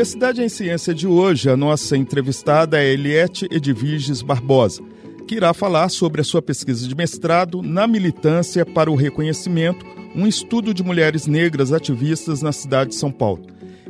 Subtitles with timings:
[0.00, 4.82] No Diversidade em Ciência de hoje, a nossa entrevistada é Eliette Edviges Barbosa,
[5.28, 9.84] que irá falar sobre a sua pesquisa de mestrado na militância para o reconhecimento,
[10.16, 13.44] um estudo de mulheres negras ativistas na cidade de São Paulo.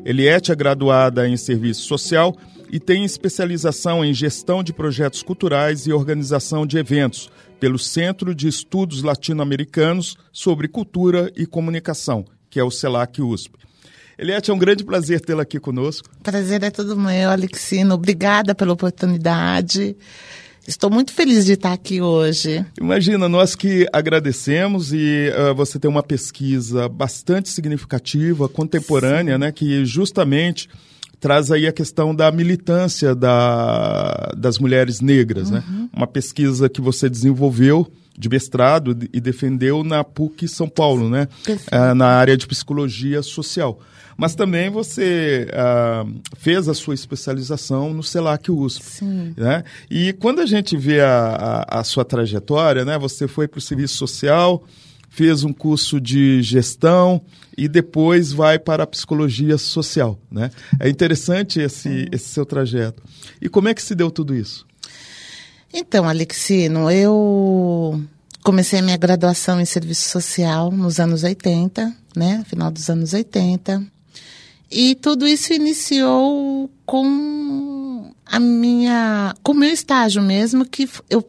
[0.04, 2.36] Eliette é graduada em Serviço Social
[2.72, 8.48] e tem especialização em gestão de projetos culturais e organização de eventos pelo Centro de
[8.48, 13.69] Estudos Latino-Americanos sobre Cultura e Comunicação, que é o CELAC USP.
[14.20, 16.06] Eliette, é um grande prazer tê-la aqui conosco.
[16.22, 17.94] Prazer é todo meu, Alexino.
[17.94, 19.96] Obrigada pela oportunidade.
[20.68, 22.62] Estou muito feliz de estar aqui hoje.
[22.78, 29.40] Imagina, nós que agradecemos e uh, você tem uma pesquisa bastante significativa, contemporânea, Sim.
[29.40, 30.68] né, que justamente
[31.18, 35.64] traz aí a questão da militância da, das mulheres negras, né?
[35.66, 35.82] uhum.
[35.84, 35.88] né?
[35.96, 41.26] Uma pesquisa que você desenvolveu de mestrado e defendeu na PUC São Paulo, né?
[41.48, 43.80] Uh, na área de psicologia social.
[44.20, 48.84] Mas também você uh, fez a sua especialização no CELAC USP.
[48.84, 49.32] Sim.
[49.34, 49.64] Né?
[49.90, 52.98] E quando a gente vê a, a, a sua trajetória, né?
[52.98, 54.62] Você foi para o serviço social,
[55.08, 57.22] fez um curso de gestão
[57.56, 60.50] e depois vai para a psicologia social, né?
[60.78, 63.02] É interessante esse, esse seu trajeto.
[63.40, 64.66] E como é que se deu tudo isso?
[65.72, 67.98] Então, Alexino, eu
[68.44, 72.44] comecei a minha graduação em serviço social nos anos 80, né?
[72.46, 73.99] Final dos anos 80.
[74.70, 81.28] E tudo isso iniciou com a minha, com o meu estágio mesmo, que eu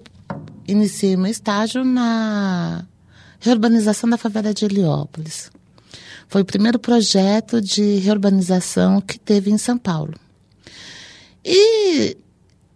[0.68, 2.86] iniciei meu estágio na
[3.40, 5.50] reurbanização da favela de Heliópolis.
[6.28, 10.14] Foi o primeiro projeto de reurbanização que teve em São Paulo.
[11.44, 12.16] E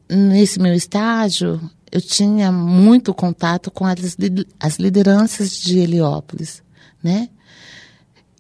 [0.10, 4.18] nesse meu estágio, eu tinha muito contato com as,
[4.60, 6.64] as lideranças de Heliópolis,
[7.04, 7.30] né?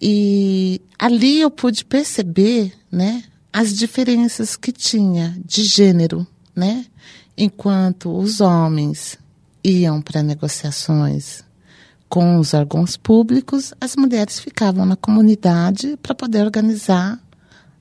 [0.02, 6.86] E ali eu pude perceber, né, as diferenças que tinha de gênero, né?
[7.38, 9.18] Enquanto os homens
[9.64, 11.44] iam para negociações
[12.08, 17.20] com os órgãos públicos, as mulheres ficavam na comunidade para poder organizar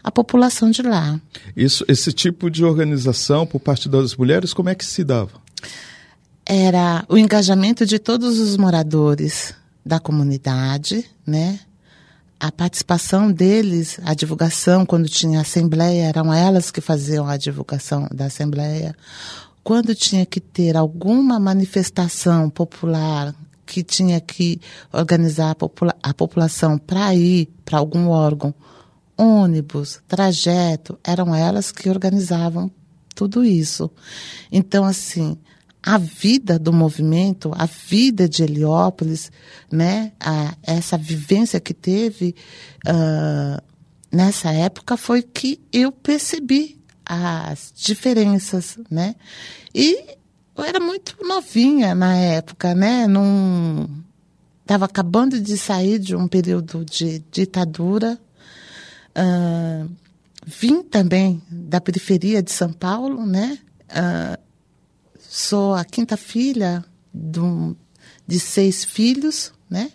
[0.02, 1.20] a população de lá.
[1.56, 5.42] Isso, esse tipo de organização por parte das mulheres, como é que se dava?
[6.44, 9.54] Era o engajamento de todos os moradores
[9.84, 11.58] da comunidade, né?
[12.38, 18.26] A participação deles, a divulgação, quando tinha assembleia, eram elas que faziam a divulgação da
[18.26, 18.94] assembleia.
[19.62, 23.34] Quando tinha que ter alguma manifestação popular
[23.64, 24.60] que tinha que
[24.92, 28.54] organizar a, popula a população para ir para algum órgão,
[29.16, 32.70] ônibus, trajeto, eram elas que organizavam
[33.14, 33.90] tudo isso.
[34.50, 35.38] Então, assim,
[35.86, 39.30] a vida do movimento, a vida de Heliópolis,
[39.70, 42.34] né, a, essa vivência que teve
[42.86, 43.62] uh,
[44.10, 49.14] nessa época foi que eu percebi as diferenças, né?
[49.74, 50.16] E
[50.56, 53.06] eu era muito novinha na época, né?
[53.06, 53.86] Não
[54.62, 58.18] estava acabando de sair de um período de ditadura.
[59.10, 59.90] Uh,
[60.46, 63.58] vim também da periferia de São Paulo, né?
[63.90, 64.43] Uh,
[65.34, 69.90] sou a quinta filha de, seis filhos, né?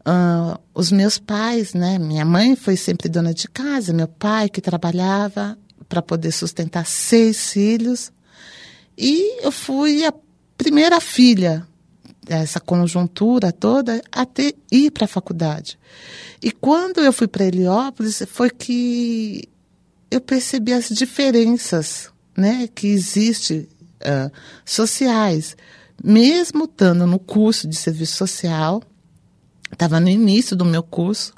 [0.00, 1.98] Uh, os meus pais, né?
[1.98, 5.56] Minha mãe foi sempre dona de casa, meu pai que trabalhava
[5.88, 8.12] para poder sustentar seis filhos.
[8.98, 10.12] E eu fui a
[10.58, 11.66] primeira filha
[12.22, 15.78] dessa conjuntura toda a ter, ir para a faculdade.
[16.42, 19.48] E quando eu fui para Heliópolis, foi que
[20.10, 23.66] eu percebi as diferenças né, que existem
[24.06, 24.30] uh,
[24.64, 25.56] sociais.
[26.02, 28.82] Mesmo estando no curso de serviço social,
[29.72, 31.32] estava no início do meu curso,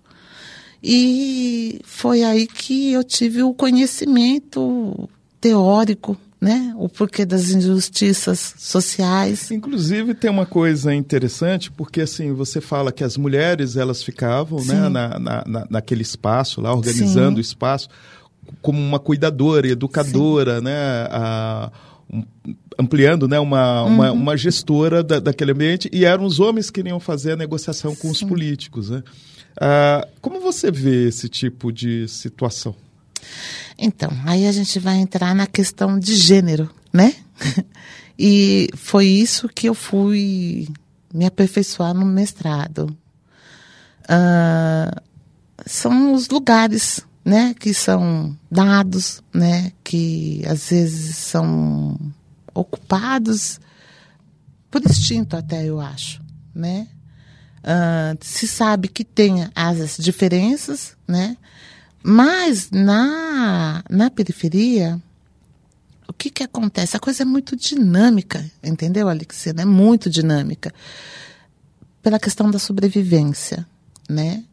[0.82, 5.08] e foi aí que eu tive o conhecimento
[5.40, 6.74] teórico né?
[6.76, 9.50] O porquê das injustiças sociais.
[9.50, 14.88] Inclusive tem uma coisa interessante, porque assim, você fala que as mulheres elas ficavam né,
[14.88, 17.38] na, na, na, naquele espaço lá, organizando Sim.
[17.38, 17.88] o espaço,
[18.60, 20.64] como uma cuidadora, educadora, Sim.
[20.64, 21.08] né?
[21.10, 21.72] A,
[22.12, 22.25] um,
[22.79, 23.94] ampliando né, uma, uhum.
[23.94, 27.94] uma, uma, gestora da, daquele ambiente, e eram os homens que iriam fazer a negociação
[27.94, 28.11] com Sim.
[28.11, 28.91] os políticos.
[28.91, 29.03] Né?
[29.61, 32.75] Ah, como você vê esse tipo de situação?
[33.79, 37.14] Então, aí a gente vai entrar na questão de gênero, né?
[38.19, 40.67] E foi isso que eu fui
[41.12, 42.97] me aperfeiçoar no mestrado.
[44.05, 45.00] Uh,
[45.67, 51.99] são os lugares, né, que são dados, né, que às vezes são
[52.55, 53.58] ocupados
[54.70, 56.23] por instinto até eu acho,
[56.55, 56.87] né?
[57.64, 61.37] Uh, se sabe que tem as diferenças, né?
[62.00, 65.02] Mas na, na periferia,
[66.06, 66.96] o que, que acontece?
[66.96, 69.62] A coisa é muito dinâmica, entendeu, Alexina?
[69.62, 70.72] É muito dinâmica.
[72.00, 73.67] Pela questão da sobrevivência,
[74.08, 74.44] né?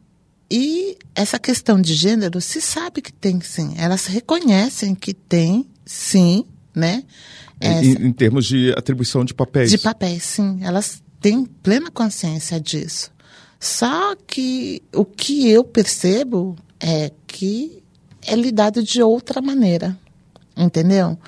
[0.50, 3.74] E essa questão de gênero se sabe que tem sim.
[3.76, 6.44] Elas reconhecem que tem sim,
[6.74, 7.04] né?
[7.60, 9.70] Em, em termos de atribuição de papéis.
[9.70, 10.58] De papéis, sim.
[10.62, 13.10] Elas têm plena consciência disso.
[13.58, 17.82] Só que o que eu percebo é que
[18.26, 19.98] é lidado de outra maneira,
[20.54, 21.18] entendeu?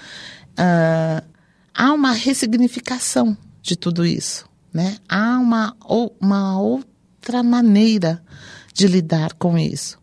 [0.52, 1.26] Uh,
[1.74, 4.98] há uma ressignificação de tudo isso, né?
[5.08, 5.74] Há uma,
[6.20, 8.22] uma outra maneira
[8.76, 9.98] de lidar com isso,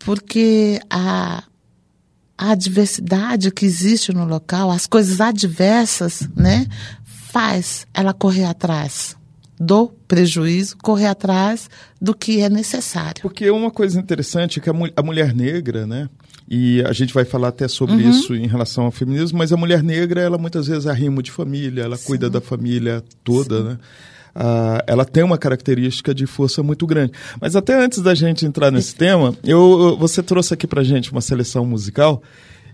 [0.00, 1.44] porque a,
[2.36, 6.66] a adversidade que existe no local, as coisas adversas, né,
[7.04, 9.16] faz ela correr atrás
[9.58, 11.70] do prejuízo, correr atrás
[12.00, 13.22] do que é necessário.
[13.22, 16.08] Porque uma coisa interessante é que a, mu a mulher negra, né?
[16.48, 18.10] E a gente vai falar até sobre uhum.
[18.10, 21.82] isso em relação ao feminismo, mas a mulher negra, ela muitas vezes arrima de família,
[21.84, 22.06] ela Sim.
[22.06, 23.68] cuida da família toda, Sim.
[23.68, 23.78] né?
[24.34, 27.12] Ah, ela tem uma característica de força muito grande.
[27.40, 31.20] Mas até antes da gente entrar nesse tema, eu, você trouxe aqui pra gente uma
[31.20, 32.22] seleção musical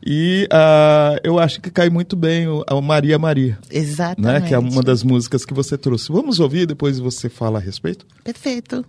[0.04, 3.58] e uh, eu acho que cai muito bem o, a Maria Maria.
[3.70, 4.42] Exatamente.
[4.42, 4.48] Né?
[4.48, 6.12] Que é uma das músicas que você trouxe.
[6.12, 8.06] Vamos ouvir e depois você fala a respeito?
[8.22, 8.84] Perfeito.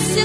[0.00, 0.16] Nós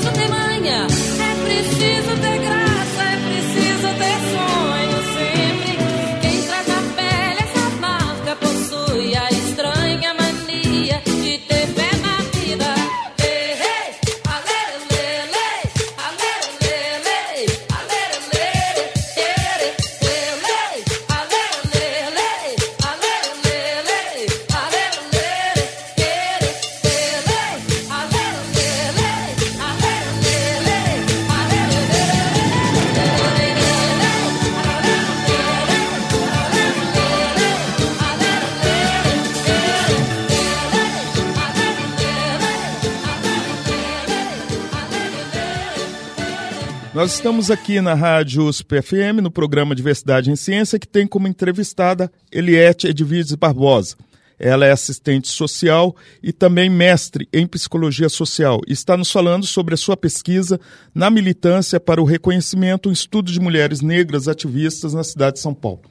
[47.25, 52.12] estamos aqui na Rádio USP FM, no programa Diversidade em Ciência, que tem como entrevistada
[52.32, 53.96] Eliette Edvides Barbosa.
[54.38, 59.74] Ela é assistente social e também mestre em psicologia social e está nos falando sobre
[59.74, 60.60] a sua pesquisa
[60.94, 65.55] na militância para o reconhecimento e estudo de mulheres negras ativistas na cidade de São
[65.55, 65.82] Paulo.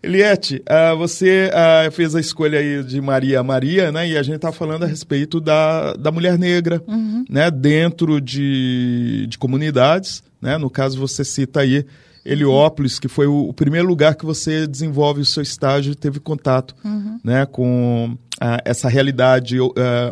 [0.00, 4.08] Eliette, uh, você uh, fez a escolha aí de Maria Maria, né?
[4.08, 7.24] E a gente está falando a respeito da, da mulher negra, uhum.
[7.28, 7.50] né?
[7.50, 10.58] Dentro de, de comunidades, né?
[10.58, 11.84] No caso, você cita aí
[12.24, 16.20] Heliópolis, que foi o, o primeiro lugar que você desenvolve o seu estágio e teve
[16.20, 17.18] contato, uhum.
[17.24, 17.46] né?
[17.46, 19.56] Com uh, essa realidade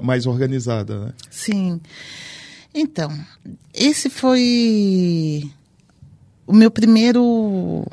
[0.03, 1.13] mais organizada, né?
[1.31, 1.81] Sim.
[2.75, 3.11] Então,
[3.75, 5.51] esse foi
[6.47, 7.85] o meu primeiro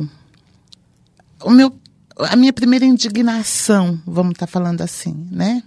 [1.43, 1.73] o meu
[2.17, 5.61] a minha primeira indignação, vamos estar tá falando assim, né?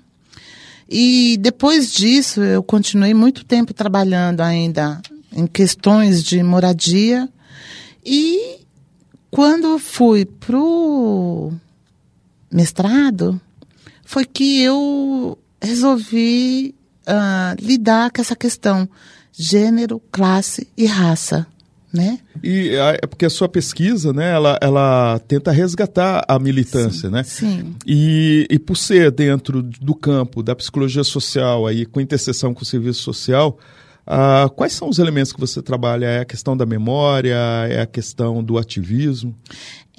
[0.88, 5.02] E depois disso, eu continuei muito tempo trabalhando ainda
[5.38, 7.28] em questões de moradia.
[8.04, 8.60] E
[9.30, 11.52] quando fui pro
[12.50, 13.40] mestrado,
[14.04, 16.74] foi que eu resolvi
[17.06, 18.88] uh, lidar com essa questão
[19.32, 21.46] gênero, classe e raça
[21.92, 22.18] né?
[22.42, 27.22] E é porque a sua pesquisa, né, ela, ela tenta resgatar a militância, sim, né?
[27.24, 27.74] Sim.
[27.86, 32.66] E, e por ser dentro do campo da psicologia social aí com interseção com o
[32.66, 33.58] serviço social,
[34.10, 36.06] ah, quais são os elementos que você trabalha?
[36.06, 37.36] É a questão da memória?
[37.68, 39.34] É a questão do ativismo?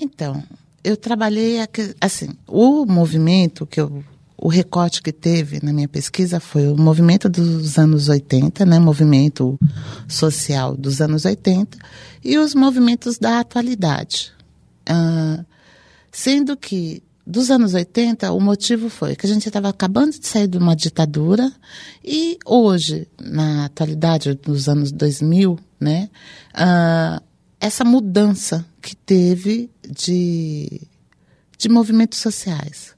[0.01, 0.43] Então,
[0.83, 1.57] eu trabalhei
[2.01, 4.03] assim, o movimento que eu
[4.41, 9.59] o recorte que teve na minha pesquisa foi o movimento dos anos 80, né, movimento
[10.07, 11.77] social dos anos 80,
[12.23, 14.31] e os movimentos da atualidade.
[14.89, 15.43] Uh,
[16.09, 20.47] sendo que dos anos 80, o motivo foi que a gente estava acabando de sair
[20.47, 21.53] de uma ditadura
[22.03, 26.09] e hoje, na atualidade dos anos 2000, né,
[26.55, 27.23] uh,
[27.59, 30.81] essa mudança que teve de,
[31.55, 32.95] de movimentos sociais.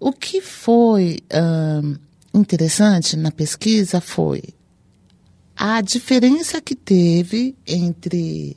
[0.00, 1.98] O que foi uh,
[2.32, 4.42] interessante na pesquisa foi
[5.54, 8.56] a diferença que teve entre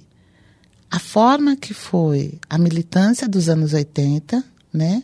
[0.90, 5.04] a forma que foi a militância dos anos 80, né?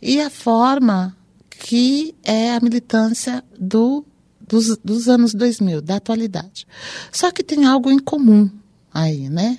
[0.00, 1.16] E a forma
[1.48, 4.04] que é a militância do,
[4.40, 6.66] dos, dos anos 2000, da atualidade.
[7.12, 8.50] Só que tem algo em comum
[8.92, 9.58] aí, né?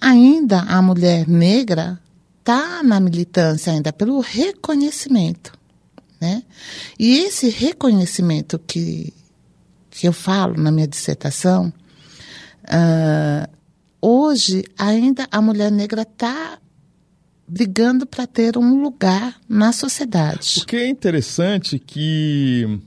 [0.00, 2.00] Ainda a mulher negra
[2.40, 5.52] está na militância ainda pelo reconhecimento,
[6.20, 6.42] né?
[6.98, 9.12] E esse reconhecimento que,
[9.90, 11.72] que eu falo na minha dissertação,
[12.64, 13.48] uh,
[14.00, 16.58] hoje ainda a mulher negra está
[17.46, 20.60] brigando para ter um lugar na sociedade.
[20.62, 22.80] O que é interessante que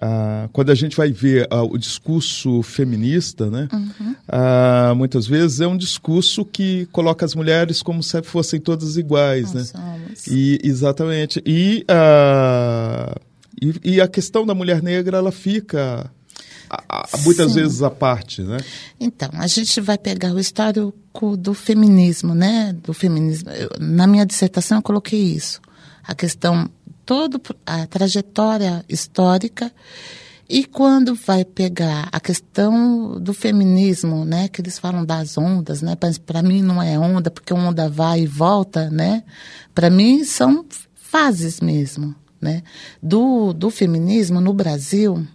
[0.00, 4.14] ah, quando a gente vai ver ah, o discurso feminista, né, uhum.
[4.28, 9.52] ah, muitas vezes é um discurso que coloca as mulheres como se fossem todas iguais,
[9.52, 9.80] Nós né?
[9.80, 10.26] Somos.
[10.26, 11.42] E exatamente.
[11.46, 13.14] E, ah,
[13.60, 16.10] e, e, a questão da mulher negra ela fica
[17.24, 17.60] muitas Sim.
[17.60, 18.58] vezes à parte, né?
[18.98, 20.92] Então a gente vai pegar o histórico
[21.36, 22.72] do feminismo, né?
[22.72, 23.50] Do feminismo.
[23.50, 25.60] Eu, na minha dissertação eu coloquei isso,
[26.02, 26.68] a questão
[27.06, 29.70] toda a trajetória histórica
[30.48, 35.96] e quando vai pegar a questão do feminismo, né, que eles falam das ondas, né,
[36.26, 39.22] para mim não é onda porque onda vai e volta, né,
[39.74, 42.62] para mim são fases mesmo, né,
[43.02, 45.26] do, do feminismo no Brasil.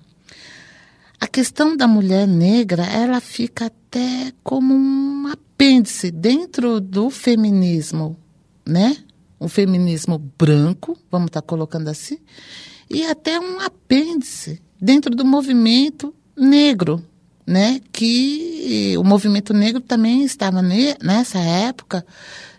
[1.19, 5.27] A questão da mulher negra, ela fica até como um
[5.59, 8.15] apêndice dentro do feminismo,
[8.65, 8.95] né?
[9.41, 12.17] um feminismo branco, vamos estar tá colocando assim,
[12.89, 17.03] e até um apêndice dentro do movimento negro,
[17.45, 17.81] né?
[17.91, 22.05] Que o movimento negro também estava nessa época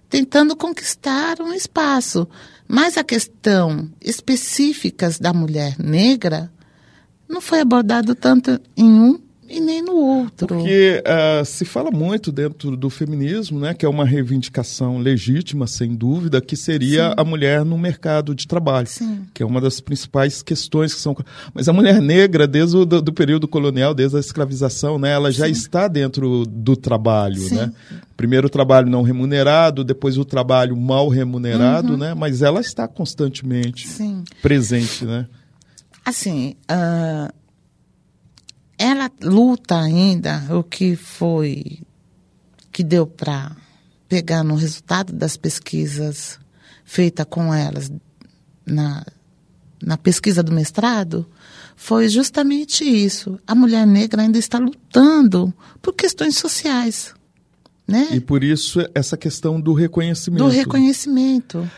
[0.08, 2.28] tentando conquistar um espaço.
[2.68, 6.52] Mas a questão específicas da mulher negra
[7.28, 9.18] não foi abordado tanto em um
[9.50, 10.46] e nem no outro.
[10.46, 15.94] Porque uh, se fala muito dentro do feminismo, né, que é uma reivindicação legítima, sem
[15.94, 17.14] dúvida, que seria Sim.
[17.16, 19.26] a mulher no mercado de trabalho, Sim.
[19.34, 21.16] que é uma das principais questões que são.
[21.52, 25.32] Mas a mulher negra, desde o do, do período colonial, desde a escravização, né, ela
[25.32, 25.52] já Sim.
[25.52, 27.72] está dentro do trabalho, né?
[28.16, 31.98] Primeiro o trabalho não remunerado, depois o trabalho mal remunerado, uhum.
[31.98, 32.14] né?
[32.14, 33.88] Mas ela está constantemente
[34.42, 35.26] presente, né?
[36.04, 37.32] Assim, uh,
[38.80, 41.80] ela luta ainda o que foi
[42.72, 43.54] que deu para
[44.08, 46.40] pegar no resultado das pesquisas
[46.82, 47.92] feitas com elas
[48.64, 49.04] na,
[49.82, 51.28] na pesquisa do mestrado
[51.76, 53.38] foi justamente isso.
[53.46, 57.14] A mulher negra ainda está lutando por questões sociais.
[57.86, 58.08] Né?
[58.12, 60.42] E por isso essa questão do reconhecimento.
[60.42, 61.70] Do reconhecimento.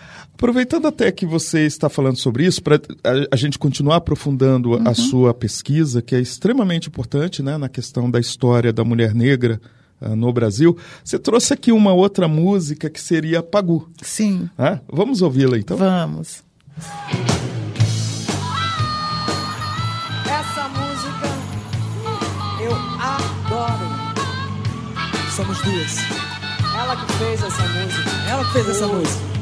[0.42, 4.88] Aproveitando até que você está falando sobre isso, para a, a, gente continuar aprofundando uhum.
[4.88, 9.60] a sua pesquisa, que é extremamente importante né, na questão da história da mulher negra
[10.00, 10.76] uh, no Brasil.
[11.04, 13.88] Você trouxe aqui uma outra música que seria Pagu.
[14.02, 14.50] Sim.
[14.58, 15.76] Uh, vamos ouvi-la então?
[15.76, 16.42] Vamos.
[20.26, 21.28] Essa música
[22.60, 23.86] eu adoro.
[25.36, 25.98] Somos duas.
[26.76, 28.10] Ela que fez essa música.
[28.28, 29.41] Ela que fez essa música.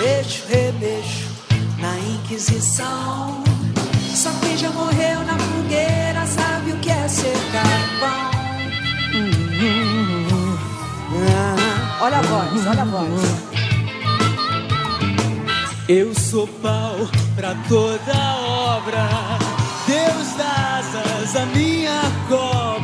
[0.00, 1.28] Beijo, rebeijo
[1.78, 3.44] na Inquisição.
[4.14, 8.30] Só quem já morreu na fogueira sabe o que é ser carvão.
[11.28, 13.10] Ah, olha a voz, olha a voz.
[15.86, 16.96] Eu sou pau
[17.36, 18.36] pra toda
[18.78, 19.06] obra.
[19.86, 22.79] Deus dá asas a minha cobra.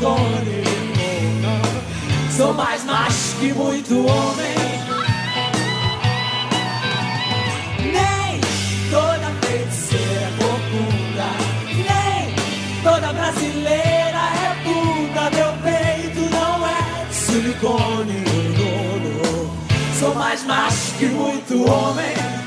[0.00, 0.62] Silicone.
[2.36, 4.54] Sou mais macho que muito homem.
[7.92, 8.40] Nem
[8.90, 11.28] toda feiticeira é corcunda.
[11.76, 15.30] Nem toda brasileira é bunda.
[15.30, 18.24] Meu peito não é silicone.
[18.58, 19.98] Não, não.
[19.98, 22.39] Sou mais macho que muito homem.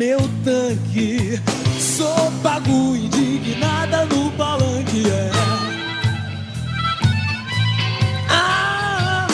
[0.00, 1.38] Meu tanque.
[1.78, 5.04] Sou bagu indignada no palanque.
[5.10, 5.30] É.
[8.30, 9.26] Ah.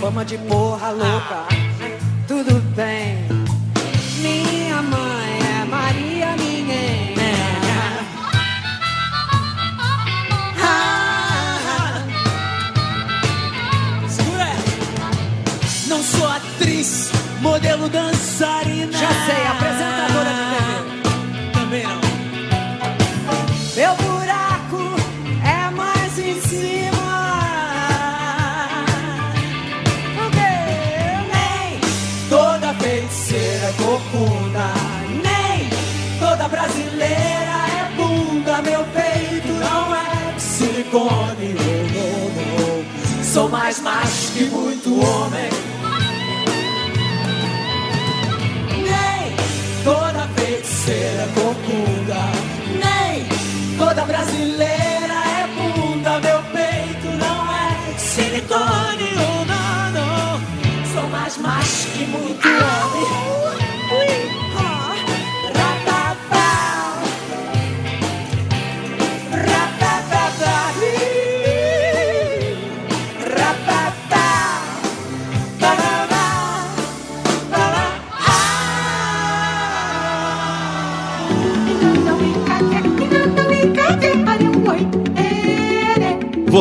[0.00, 1.44] Fama de porra louca,
[2.26, 3.13] tudo bem.
[43.74, 45.50] Mais macho que muito homem.
[48.70, 49.36] Nem
[49.82, 52.20] toda feiticeira é corcunda,
[52.68, 53.26] nem
[53.78, 56.20] toda brasileira é bunda.
[56.20, 59.14] Meu peito não é silicone.
[59.92, 60.40] Não.
[60.92, 63.33] Sou mais macho que muito homem.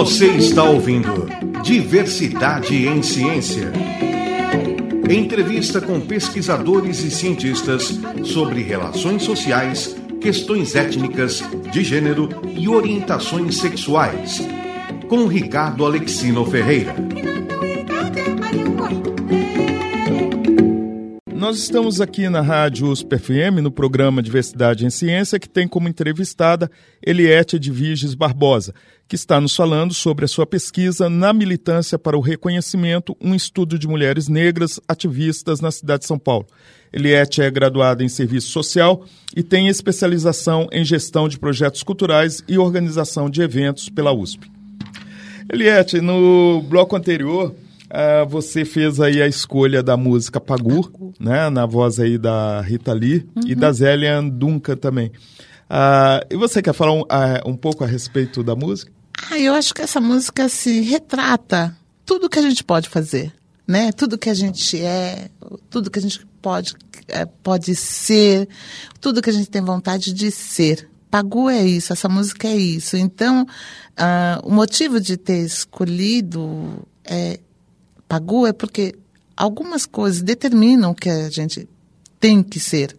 [0.03, 1.29] Você está ouvindo
[1.63, 3.71] Diversidade em Ciência.
[5.09, 14.45] Entrevista com pesquisadores e cientistas sobre relações sociais, questões étnicas, de gênero e orientações sexuais.
[15.07, 16.93] Com Ricardo Alexino Ferreira.
[21.53, 25.87] Nós estamos aqui na Rádio USP FM, no programa Diversidade em Ciência, que tem como
[25.87, 26.67] entrevistada
[27.05, 28.73] Eliette Edviges Barbosa,
[29.07, 33.77] que está nos falando sobre a sua pesquisa na militância para o reconhecimento, um estudo
[33.77, 36.47] de mulheres negras ativistas na cidade de São Paulo.
[36.91, 42.57] Eliette é graduada em Serviço Social e tem especialização em gestão de projetos culturais e
[42.57, 44.51] organização de eventos pela USP.
[45.53, 47.53] Eliette, no bloco anterior,
[47.95, 52.91] ah, você fez aí a escolha da música Pagu, né, na voz aí da Rita
[52.91, 55.11] Lee e da Zélia Duncan também.
[55.69, 58.91] Ah, e você quer falar um, ah, um pouco a respeito da música?
[59.29, 63.31] Ah, eu acho que essa música se retrata tudo que a gente pode fazer,
[63.67, 63.91] né?
[63.91, 65.29] Tudo que a gente é,
[65.69, 66.73] tudo que a gente pode,
[67.07, 68.49] é, pode ser,
[68.99, 70.89] tudo que a gente tem vontade de ser.
[71.11, 72.97] Pagu é isso, essa música é isso.
[72.97, 73.45] Então,
[73.95, 77.39] ah, o motivo de ter escolhido é,
[78.13, 78.93] Pagu é porque
[79.35, 81.67] algumas coisas determinam o que a gente
[82.19, 82.95] tem que ser.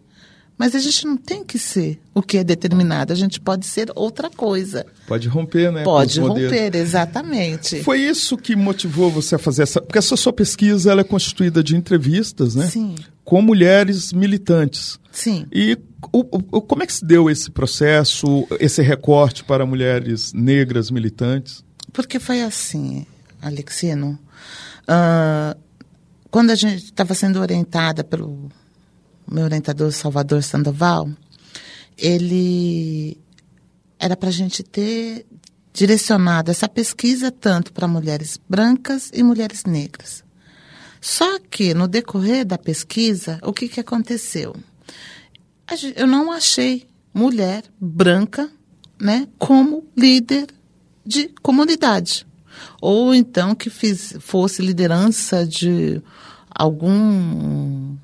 [0.57, 3.89] Mas a gente não tem que ser o que é determinado, a gente pode ser
[3.95, 4.85] outra coisa.
[5.07, 5.83] Pode romper, né?
[5.83, 7.81] Pode romper, exatamente.
[7.81, 9.81] Foi isso que motivou você a fazer essa.
[9.81, 12.67] Porque essa sua pesquisa ela é constituída de entrevistas, né?
[12.67, 12.95] Sim.
[13.23, 14.99] Com mulheres militantes.
[15.13, 15.45] Sim.
[15.49, 15.77] E
[16.11, 16.19] o,
[16.57, 21.63] o, como é que se deu esse processo, esse recorte para mulheres negras militantes?
[21.93, 23.05] Porque foi assim,
[23.41, 24.19] Alexino.
[24.87, 25.59] Uh,
[26.29, 28.49] quando a gente estava sendo orientada pelo
[29.29, 31.09] meu orientador Salvador Sandoval,
[31.97, 33.17] ele
[33.97, 35.25] era para a gente ter
[35.73, 40.23] direcionado essa pesquisa tanto para mulheres brancas e mulheres negras.
[41.01, 44.55] Só que no decorrer da pesquisa, o que, que aconteceu?
[45.95, 48.49] Eu não achei mulher branca
[48.99, 50.47] né, como líder
[51.05, 52.25] de comunidade.
[52.85, 55.99] Ou então que fiz, fosse liderança de
[56.51, 57.95] algum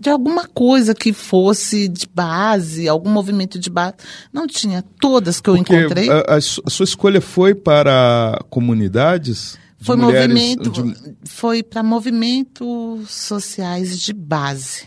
[0.00, 3.96] de alguma coisa que fosse de base, algum movimento de base.
[4.32, 6.08] Não tinha todas que eu Porque encontrei.
[6.10, 9.58] A, a, sua escolha foi para comunidades?
[9.78, 11.14] Foi movimento, de...
[11.24, 14.84] foi para movimentos sociais de base.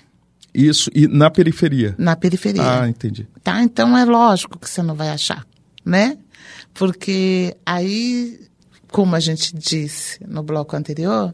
[0.51, 1.93] Isso, e na periferia?
[1.95, 2.81] Na periferia.
[2.81, 3.27] Ah, entendi.
[3.43, 5.45] Tá, então é lógico que você não vai achar,
[5.85, 6.17] né?
[6.73, 8.39] Porque aí,
[8.91, 11.33] como a gente disse no bloco anterior,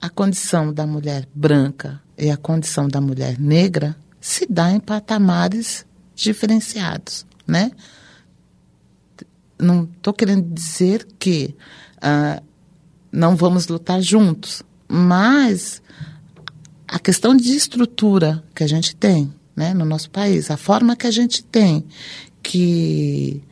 [0.00, 5.86] a condição da mulher branca e a condição da mulher negra se dá em patamares
[6.14, 7.70] diferenciados, né?
[9.58, 11.56] Não estou querendo dizer que
[12.00, 12.42] ah,
[13.10, 15.82] não vamos lutar juntos, mas
[16.86, 21.06] a questão de estrutura que a gente tem, né, no nosso país, a forma que
[21.06, 21.84] a gente tem,
[22.42, 23.42] que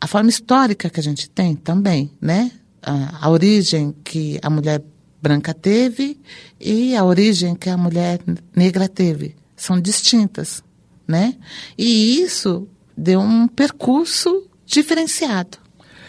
[0.00, 2.50] a forma histórica que a gente tem também, né,
[2.82, 4.82] a, a origem que a mulher
[5.20, 6.18] branca teve
[6.60, 8.20] e a origem que a mulher
[8.54, 9.34] negra teve.
[9.56, 10.62] São distintas,
[11.06, 11.34] né?
[11.76, 15.58] E isso deu um percurso diferenciado.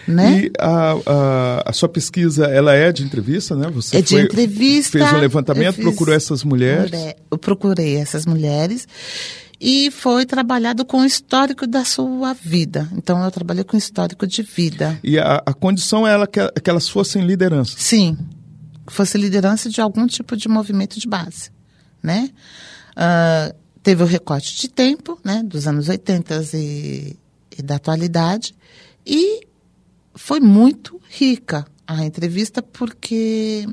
[0.08, 0.44] Né?
[0.46, 3.70] E a, a, a, sua pesquisa, ela é de entrevista, né?
[3.70, 4.98] Você é de foi, entrevista.
[4.98, 6.92] Fez um levantamento, procurou essas mulheres.
[7.30, 8.88] Eu procurei essas mulheres
[9.60, 12.90] e foi trabalhado com o histórico da sua vida.
[12.94, 14.98] Então, eu trabalhei com o histórico de vida.
[15.04, 17.76] E a, a condição é ela, que, que elas fossem liderança.
[17.78, 18.18] Sim,
[18.88, 21.52] fosse liderança de algum tipo de movimento de base,
[22.02, 22.30] né?
[22.92, 27.18] Uh, teve o recorte de tempo, né, dos anos 80 e,
[27.58, 28.56] e da atualidade,
[29.06, 29.42] e
[30.16, 33.68] foi muito rica a entrevista porque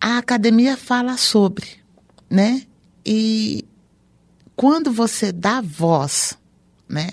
[0.00, 1.66] a academia fala sobre,
[2.28, 2.62] né?
[3.04, 3.64] E
[4.60, 6.36] quando você dá voz,
[6.86, 7.12] né,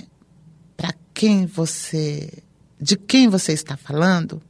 [0.75, 2.43] para quem você,
[2.77, 4.41] de quem você está falando,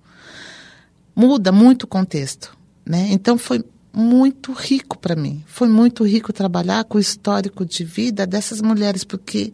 [1.16, 3.10] muda muito o contexto, né?
[3.12, 5.44] Então foi muito rico para mim.
[5.46, 9.54] Foi muito rico trabalhar com o histórico de vida dessas mulheres, porque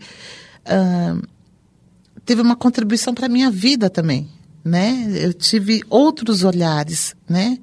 [2.23, 4.29] teve uma contribuição para minha vida também,
[4.63, 5.06] né?
[5.19, 7.60] Eu tive outros olhares, né?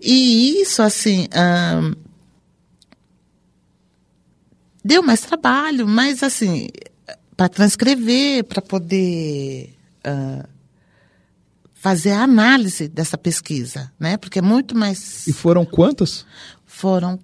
[0.00, 2.05] E isso, assim, uh,
[4.86, 6.68] deu mais trabalho, mas, assim,
[7.36, 9.74] para transcrever, para poder...
[10.06, 10.56] Uh,
[11.74, 14.16] fazer a análise dessa pesquisa, né?
[14.16, 15.24] Porque é muito mais.
[15.28, 16.26] E foram quantas?
[16.64, 17.16] Foram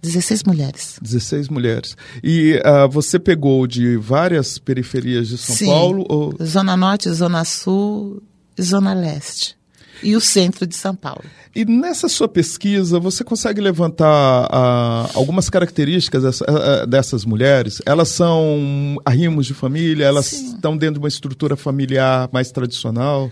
[0.00, 0.98] 16 mulheres.
[1.02, 1.96] 16 mulheres.
[2.22, 5.66] E uh, você pegou de várias periferias de São Sim.
[5.66, 6.06] Paulo?
[6.08, 6.34] Ou...
[6.42, 8.22] Zona Norte, Zona Sul
[8.56, 9.55] e Zona Leste.
[10.02, 11.24] E o centro de São Paulo.
[11.54, 17.80] E nessa sua pesquisa, você consegue levantar uh, algumas características dessa, uh, dessas mulheres?
[17.86, 20.04] Elas são arrimos de família?
[20.04, 20.54] Elas Sim.
[20.54, 23.30] estão dentro de uma estrutura familiar mais tradicional?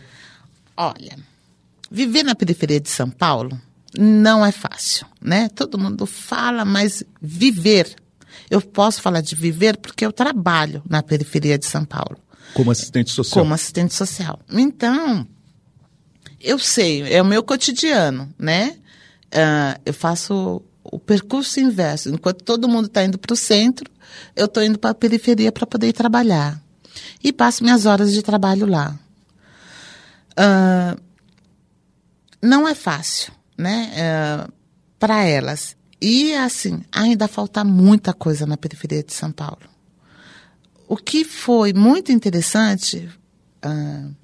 [0.77, 1.19] Olha,
[1.91, 3.61] viver na periferia de São Paulo
[3.99, 5.49] não é fácil, né?
[5.49, 7.95] Todo mundo fala, mas viver.
[8.51, 12.17] Eu posso falar de viver porque eu trabalho na periferia de São Paulo.
[12.55, 13.43] Como assistente social.
[13.43, 14.41] Como assistente social.
[14.51, 15.27] Então,
[16.45, 18.77] eu sei, é o meu cotidiano, né?
[19.27, 22.11] Uh, eu faço o percurso inverso.
[22.11, 23.91] Enquanto todo mundo está indo para o centro,
[24.37, 26.63] eu estou indo para a periferia para poder trabalhar.
[27.23, 28.99] E passo minhas horas de trabalho lá.
[30.39, 31.01] Uh,
[32.43, 33.93] não é fácil, né,
[34.47, 34.53] uh,
[34.99, 35.77] para elas.
[36.01, 39.63] E, assim, ainda falta muita coisa na periferia de São Paulo.
[40.87, 43.09] O que foi muito interessante,
[43.65, 44.15] uh,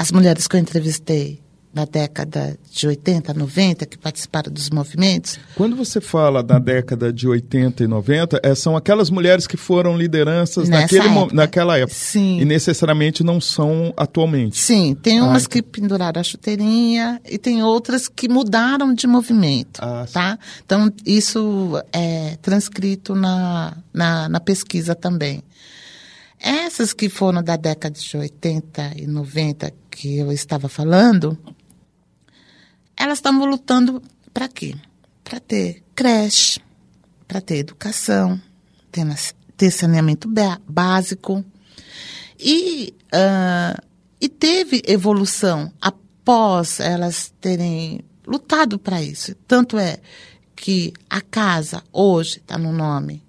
[0.00, 1.40] as mulheres que eu entrevistei
[1.72, 5.38] da década de 80, 90, que participaram dos movimentos.
[5.54, 9.96] Quando você fala da década de 80 e 90, é, são aquelas mulheres que foram
[9.96, 11.34] lideranças Nessa naquele, época.
[11.36, 11.94] naquela época.
[11.94, 12.40] Sim.
[12.40, 14.58] E necessariamente não são atualmente.
[14.58, 19.78] Sim, tem umas Ah, que penduraram a chuteirinha e tem outras que mudaram de movimento,
[19.80, 20.12] Ah, sim.
[20.14, 20.38] tá?
[20.66, 25.40] Então, isso é transcrito na, na, na pesquisa também.
[26.40, 31.38] Essas que foram da década de 80 e 90 que eu estava falando,
[32.96, 34.74] elas estavam lutando para quê?
[35.22, 36.58] Para ter creche,
[37.28, 38.40] para ter educação,
[38.90, 40.28] ter, saneamento
[40.66, 41.44] básico.
[42.38, 43.78] E, ah,
[44.18, 49.34] e teve evolução após elas terem lutado para isso.
[49.46, 49.98] Tanto é
[50.56, 53.22] que a casa hoje está no nome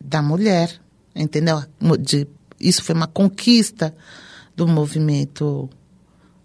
[0.00, 0.80] da mulher,
[1.14, 1.62] entendeu?
[2.00, 2.26] De,
[2.60, 3.94] isso foi uma conquista
[4.56, 5.68] do movimento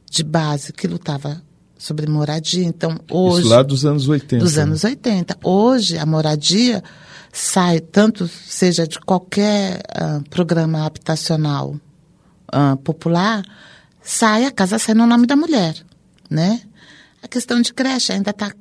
[0.09, 1.41] de base que lutava
[1.77, 2.65] sobre moradia.
[2.65, 4.43] Então, hoje Isso lá dos anos 80.
[4.43, 4.63] dos né?
[4.63, 5.37] anos 80.
[5.43, 6.83] Hoje, a moradia
[7.31, 11.79] sai, tanto seja de qualquer ah, programa habitacional
[12.51, 13.45] ah, popular,
[14.01, 15.75] sai, a casa sai no nome da mulher,
[16.29, 16.61] né?
[17.21, 18.51] A questão de creche ainda está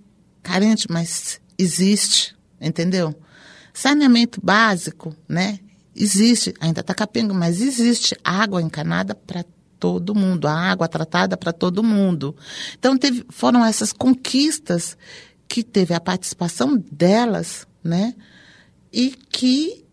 [0.43, 3.15] carente, mas existe, entendeu?
[3.73, 5.59] Saneamento básico, né?
[6.01, 9.45] Existe, ainda está capenga, mas existe água encanada para
[9.81, 12.37] todo mundo, a água tratada para todo mundo.
[12.79, 14.97] Então teve, foram essas conquistas
[15.49, 18.15] que teve a participação delas, né?
[18.93, 19.85] E que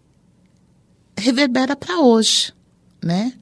[1.17, 2.53] reverbera para hoje,
[3.03, 3.33] né?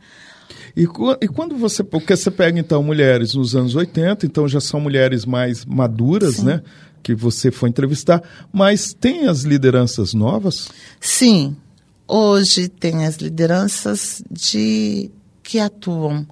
[0.75, 0.83] E,
[1.21, 1.83] e quando você.
[1.83, 6.61] Porque você pega, então, mulheres nos anos 80, então já são mulheres mais maduras, né?
[7.03, 8.23] Que você foi entrevistar.
[8.53, 10.69] Mas tem as lideranças novas?
[11.01, 11.55] Sim,
[12.07, 15.11] hoje tem as lideranças de
[15.41, 16.27] que atuam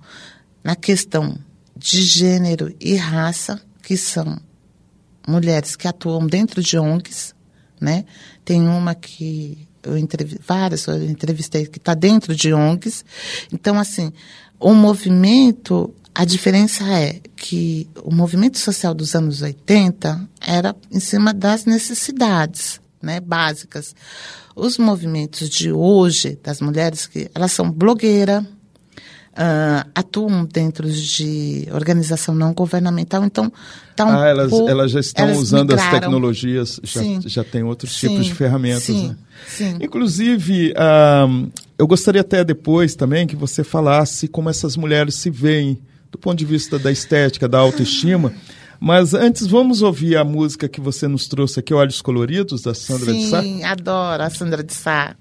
[0.64, 1.38] na questão
[1.76, 4.40] de gênero e raça, que são
[5.28, 7.34] mulheres que atuam dentro de ONGs,
[7.80, 8.06] né?
[8.46, 13.04] Tem uma que eu entrevi várias eu entrevistei que está dentro de ONGs.
[13.52, 14.12] Então, assim,
[14.60, 21.34] o movimento, a diferença é que o movimento social dos anos 80 era em cima
[21.34, 23.96] das necessidades, né, básicas.
[24.56, 28.46] Os movimentos de hoje das mulheres que elas são blogueira,
[29.36, 33.52] ah, atuam dentro de organização não governamental, então
[33.96, 36.00] tá um ah, elas, pouco- elas já estão elas usando as migraram.
[36.02, 37.20] tecnologias, já, Sim.
[37.26, 38.84] já tem outros Sim, tipos de ferramentas.
[38.84, 39.16] sim, né?
[39.48, 39.78] sim.
[39.80, 41.28] Inclusive, ah,
[41.80, 45.80] eu gostaria até depois também que você falasse como essas mulheres se veem
[46.12, 48.34] do ponto de vista da estética, da autoestima.
[48.84, 53.13] Mas antes, vamos ouvir a música que você nos trouxe aqui, Olhos Coloridos, da Sandra
[53.13, 53.44] de Sá.
[53.44, 55.15] Sim, adoro a Sandra de Sá.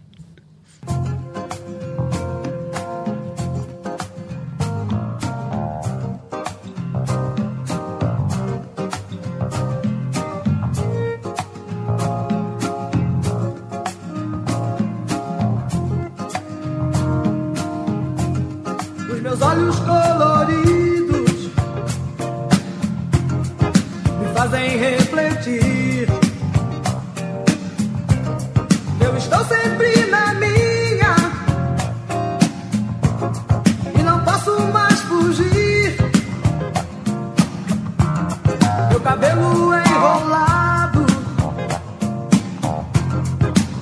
[39.01, 41.07] Meu cabelo enrolado,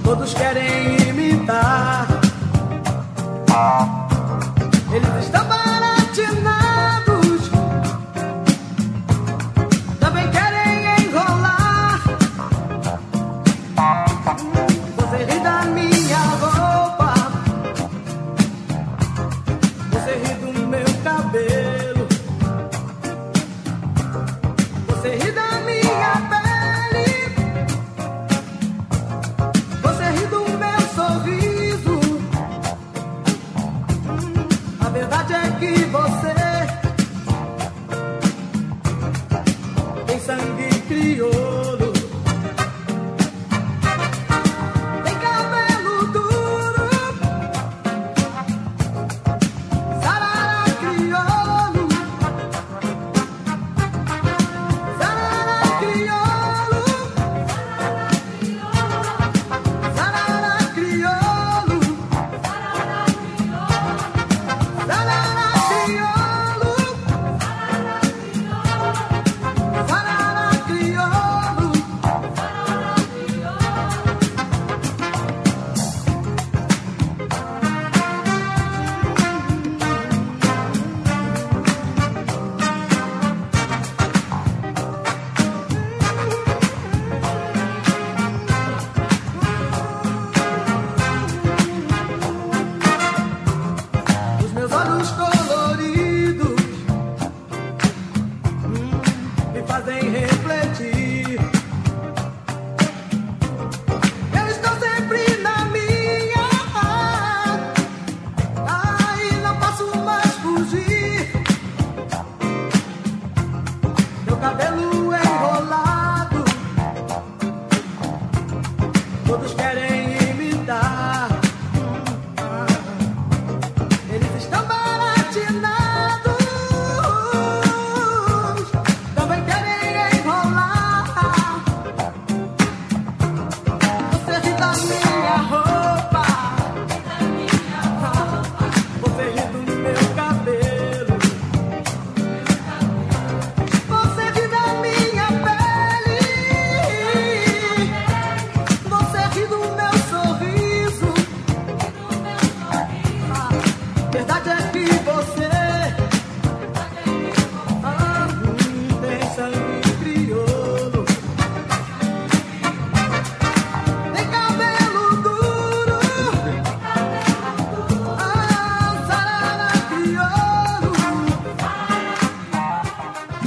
[0.05, 2.07] todos querem imitar.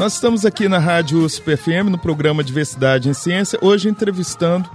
[0.02, 4.68] Nós estamos aqui na Rádio USP FM, no programa Diversidade em Ciência, hoje entrevistando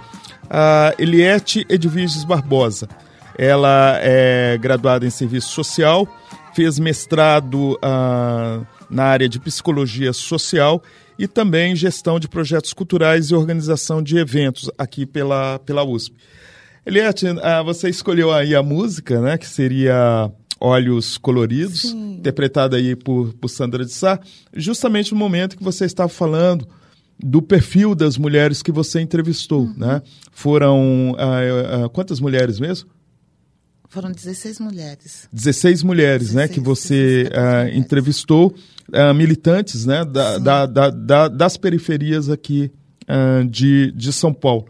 [0.49, 2.89] a Eliette Edviges Barbosa.
[3.37, 6.07] Ela é graduada em Serviço Social,
[6.55, 10.81] fez mestrado ah, na área de Psicologia Social
[11.19, 16.15] e também Gestão de Projetos Culturais e Organização de Eventos aqui pela, pela USP.
[16.87, 22.15] Eliette, ah, você escolheu aí a música, né, que seria Olhos Coloridos, Sim.
[22.15, 24.19] interpretada aí por, por Sandra de Sá,
[24.55, 26.67] justamente no momento que você estava falando
[27.19, 29.75] do perfil das mulheres que você entrevistou, uhum.
[29.77, 30.03] né?
[30.33, 32.91] Foram uh, uh, quantas mulheres mesmo?
[33.89, 35.29] Foram 16 mulheres.
[35.33, 36.49] 16 mulheres, 16, né?
[36.49, 38.55] Que você uh, entrevistou,
[39.15, 40.05] militantes, né?
[40.05, 42.71] Da, da, da, das periferias aqui
[43.49, 44.67] de, de São Paulo.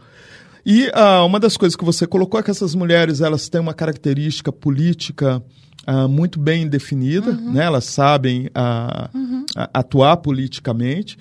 [0.69, 0.91] E
[1.25, 5.41] uma das coisas que você colocou é que essas mulheres elas têm uma característica política
[5.87, 7.53] uh, muito bem definida, uhum.
[7.53, 7.63] né?
[7.63, 9.45] elas sabem uh, uhum.
[9.73, 11.17] atuar politicamente.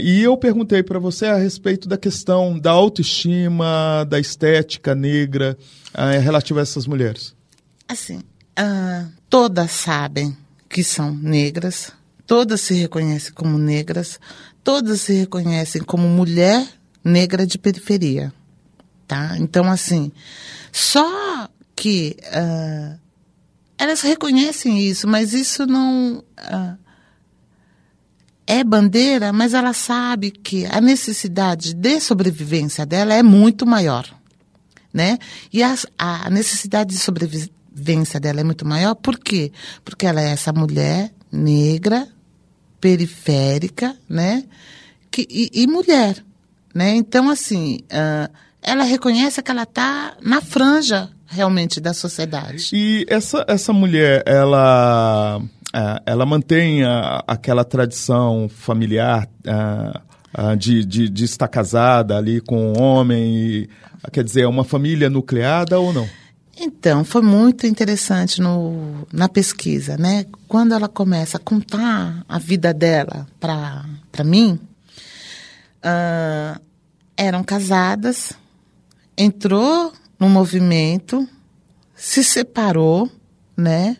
[0.00, 5.56] E eu perguntei para você a respeito da questão da autoestima, da estética negra
[6.22, 7.36] relativa a essas mulheres.
[7.88, 8.20] Assim,
[9.30, 10.36] todas sabem
[10.68, 11.92] que são negras,
[12.26, 14.18] todas se reconhecem como negras,
[14.64, 16.66] todas se reconhecem como mulher
[17.08, 18.32] negra de periferia,
[19.06, 19.36] tá?
[19.38, 20.12] Então, assim,
[20.70, 22.98] só que uh,
[23.78, 26.78] elas reconhecem isso, mas isso não uh,
[28.46, 34.08] é bandeira, mas ela sabe que a necessidade de sobrevivência dela é muito maior,
[34.92, 35.18] né?
[35.52, 39.52] E a, a necessidade de sobrevivência dela é muito maior, por quê?
[39.84, 42.08] Porque ela é essa mulher negra,
[42.80, 44.44] periférica, né?
[45.10, 46.24] Que, e, e mulher,
[46.78, 46.94] né?
[46.94, 52.70] Então, assim, uh, ela reconhece que ela está na franja realmente da sociedade.
[52.72, 55.42] E essa, essa mulher, ela,
[55.74, 60.00] é, ela mantém a, aquela tradição familiar a,
[60.32, 63.70] a, de, de, de, estar casada ali com um homem, e,
[64.12, 66.08] quer dizer, é uma família nucleada ou não?
[66.56, 70.26] Então, foi muito interessante no, na pesquisa, né?
[70.46, 74.58] Quando ela começa a contar a vida dela para mim,
[75.84, 76.67] uh,
[77.18, 78.32] eram casadas,
[79.16, 81.28] entrou no movimento,
[81.96, 83.10] se separou,
[83.56, 83.96] né?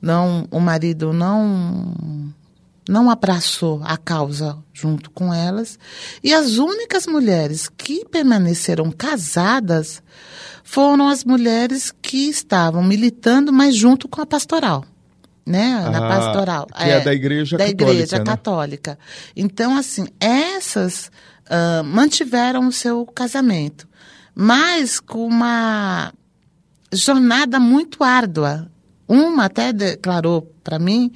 [0.00, 2.34] Não, o marido não
[2.88, 5.76] não abraçou a causa junto com elas,
[6.22, 10.00] e as únicas mulheres que permaneceram casadas
[10.62, 14.84] foram as mulheres que estavam militando, mas junto com a pastoral.
[15.44, 16.66] Né, ah, na pastoral.
[16.66, 17.92] Que é, é da igreja da católica.
[17.92, 18.24] igreja né?
[18.24, 18.98] católica.
[19.36, 21.10] Então, assim, essas
[21.46, 23.88] uh, mantiveram o seu casamento
[24.38, 26.12] mas com uma
[26.92, 28.70] jornada muito árdua.
[29.08, 31.10] Uma até declarou para mim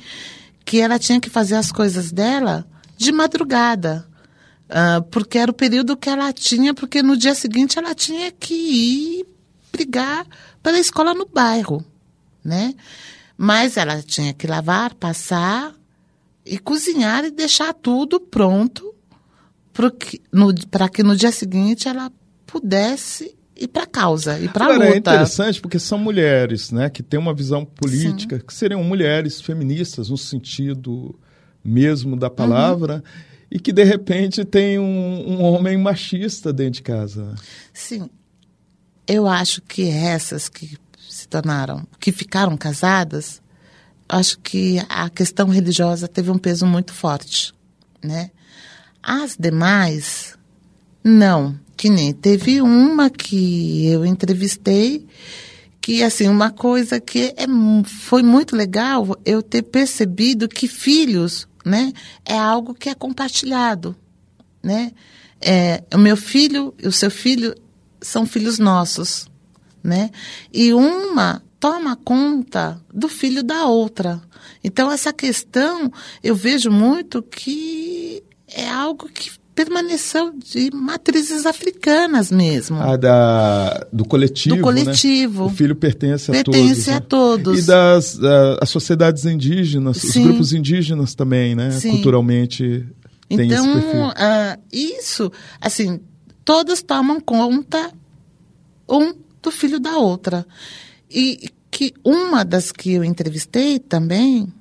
[0.64, 2.66] que ela tinha que fazer as coisas dela
[2.96, 4.08] de madrugada,
[4.70, 8.54] uh, porque era o período que ela tinha, porque no dia seguinte ela tinha que
[8.54, 9.26] ir
[9.70, 10.26] brigar
[10.62, 11.84] pela escola no bairro,
[12.42, 12.74] né?
[13.36, 15.74] Mas ela tinha que lavar, passar
[16.44, 18.89] e cozinhar e deixar tudo pronto
[20.70, 22.10] para que no dia seguinte ela
[22.46, 24.84] pudesse ir para a causa, ir para a luta.
[24.86, 28.44] É interessante porque são mulheres, né, que têm uma visão política, Sim.
[28.46, 31.18] que seriam mulheres feministas no sentido
[31.62, 32.96] mesmo da palavra.
[32.96, 33.30] Uhum.
[33.52, 37.34] E que de repente tem um, um homem machista dentro de casa.
[37.72, 38.08] Sim,
[39.08, 40.78] eu acho que essas que
[41.08, 43.42] se tornaram, que ficaram casadas,
[44.08, 47.52] acho que a questão religiosa teve um peso muito forte,
[48.02, 48.30] né?
[49.02, 50.36] As demais,
[51.02, 51.58] não.
[51.76, 55.06] Que nem teve uma que eu entrevistei,
[55.80, 57.46] que assim, uma coisa que é,
[57.84, 61.92] foi muito legal eu ter percebido que filhos, né,
[62.24, 63.96] é algo que é compartilhado,
[64.62, 64.92] né?
[65.40, 67.54] É, o meu filho e o seu filho
[68.00, 69.26] são filhos nossos,
[69.82, 70.10] né?
[70.52, 74.20] E uma toma conta do filho da outra.
[74.62, 75.90] Então essa questão
[76.22, 77.99] eu vejo muito que
[78.54, 82.78] é algo que permaneceu de matrizes africanas mesmo.
[82.80, 84.56] Ah, da, do coletivo.
[84.56, 85.44] Do coletivo.
[85.44, 85.46] Né?
[85.46, 86.68] O filho pertence a pertence todos.
[86.68, 87.00] Pertence a né?
[87.00, 87.58] todos.
[87.58, 90.08] E das uh, as sociedades indígenas, Sim.
[90.08, 91.70] os grupos indígenas também, né?
[91.72, 91.90] Sim.
[91.90, 92.86] Culturalmente
[93.28, 94.06] tem então, esse perfil.
[94.08, 96.00] Uh, isso, assim,
[96.44, 97.92] todas tomam conta
[98.88, 100.46] um do filho da outra.
[101.10, 104.52] E que uma das que eu entrevistei também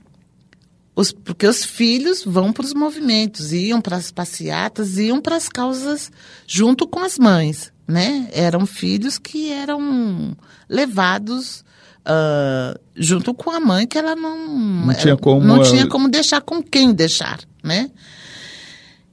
[1.00, 5.47] os, porque os filhos vão para os movimentos, iam para as passeatas, iam para as
[5.47, 6.12] causas
[6.45, 8.28] junto com as mães, né?
[8.34, 10.36] Eram filhos que eram
[10.68, 11.64] levados
[12.02, 16.41] uh, junto com a mãe, que ela não, não, tinha, como, não tinha como deixar
[16.41, 17.89] com quem deixar, né?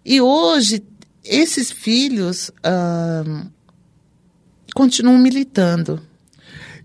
[0.04, 0.82] E hoje,
[1.22, 3.48] esses filhos uh,
[4.74, 6.02] continuam militando.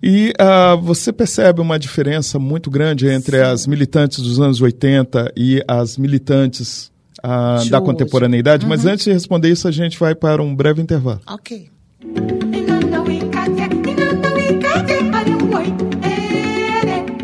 [0.03, 3.43] E uh, você percebe uma diferença muito grande entre Sim.
[3.43, 6.91] as militantes dos anos 80 e as militantes
[7.23, 8.63] uh, da contemporaneidade?
[8.63, 8.69] Uhum.
[8.69, 11.21] Mas antes de responder isso, a gente vai para um breve intervalo.
[11.27, 11.69] Ok.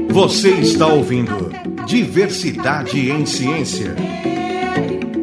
[0.10, 1.52] Você está ouvindo
[1.86, 3.96] Diversidade em Ciência.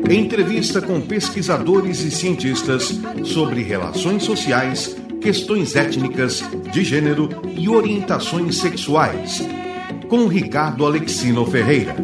[0.09, 9.41] Entrevista com pesquisadores e cientistas sobre relações sociais, questões étnicas, de gênero e orientações sexuais.
[10.07, 11.97] Com Ricardo Alexino Ferreira.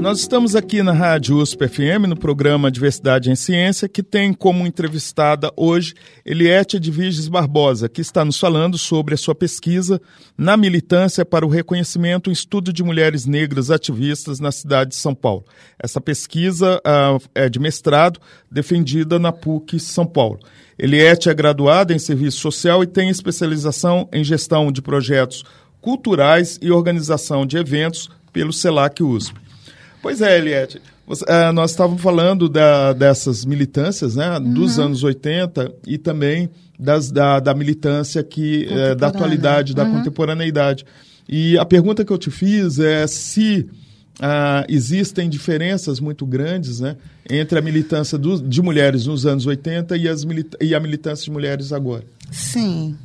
[0.00, 4.66] Nós estamos aqui na Rádio USP FM, no programa Diversidade em Ciência, que tem como
[4.66, 5.92] entrevistada hoje
[6.24, 10.00] Eliette Edviges Barbosa, que está nos falando sobre a sua pesquisa
[10.38, 15.14] na militância para o reconhecimento e estudo de mulheres negras ativistas na cidade de São
[15.14, 15.44] Paulo.
[15.78, 18.18] Essa pesquisa uh, é de mestrado,
[18.50, 20.40] defendida na PUC São Paulo.
[20.78, 25.44] Eliette é graduada em Serviço Social e tem especialização em gestão de projetos
[25.78, 29.49] culturais e organização de eventos pelo CELAC USP.
[30.02, 30.80] Pois é, Eliette.
[31.06, 34.54] Você, uh, nós estávamos falando da, dessas militâncias né, uhum.
[34.54, 36.48] dos anos 80 e também
[36.78, 39.96] das, da, da militância que, uh, da atualidade, da uhum.
[39.96, 40.86] contemporaneidade.
[41.28, 43.68] E a pergunta que eu te fiz é se
[44.20, 46.96] uh, existem diferenças muito grandes né,
[47.28, 50.24] entre a militância do, de mulheres nos anos 80 e, as
[50.60, 52.04] e a militância de mulheres agora.
[52.30, 52.96] Sim.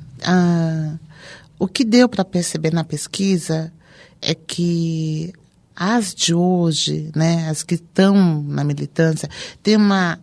[1.58, 3.74] o que deu para perceber na pesquisa
[4.22, 5.34] é que
[5.76, 9.30] as de hoje, né, as que estão na militância,
[9.62, 10.20] tem uma,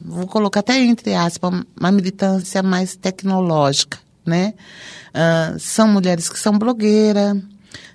[0.00, 4.54] vou colocar até entre aspas, uma militância mais tecnológica, né?
[5.14, 7.38] Uh, são mulheres que são blogueiras,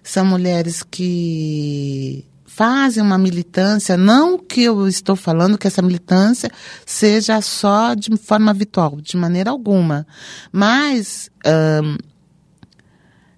[0.01, 6.51] são mulheres que fazem uma militância, não que eu estou falando que essa militância
[6.85, 10.05] seja só de forma virtual, de maneira alguma,
[10.51, 11.97] mas uh,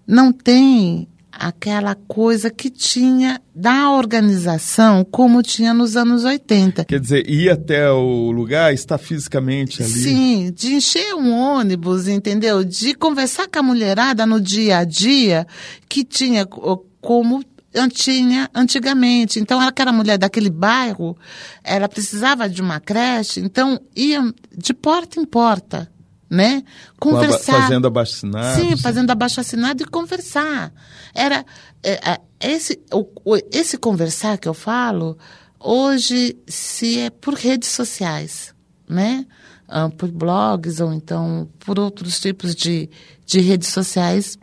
[0.07, 1.07] não tem
[1.37, 6.85] aquela coisa que tinha da organização como tinha nos anos 80.
[6.85, 9.91] Quer dizer, ir até o lugar, estar fisicamente ali.
[9.91, 12.63] Sim, de encher um ônibus, entendeu?
[12.63, 15.47] De conversar com a mulherada no dia a dia
[15.89, 17.43] que tinha como
[17.91, 19.39] tinha antigamente.
[19.39, 21.17] Então, aquela mulher daquele bairro,
[21.63, 24.21] ela precisava de uma creche, então ia
[24.55, 25.89] de porta em porta
[26.33, 26.63] né?
[26.99, 27.61] Conversar.
[27.61, 28.59] Fazendo abaixo assinado.
[28.59, 30.73] Sim, fazendo abaixo assinado e conversar.
[31.13, 31.45] Era
[31.83, 33.05] é, é, esse, o,
[33.51, 35.15] esse conversar que eu falo,
[35.59, 38.51] hoje se é por redes sociais,
[38.89, 39.27] né?
[39.67, 42.89] Ah, por blogs ou então por outros tipos de,
[43.27, 44.35] de redes sociais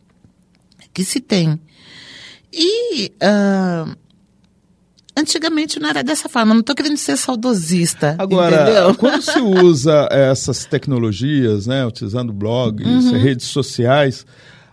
[0.95, 1.61] que se tem.
[2.53, 3.97] E uh,
[5.20, 8.16] Antigamente não era dessa forma, não estou querendo ser saudosista.
[8.18, 8.94] Agora, entendeu?
[8.96, 13.20] quando se usa essas tecnologias, né, utilizando blogs, uhum.
[13.20, 14.24] redes sociais,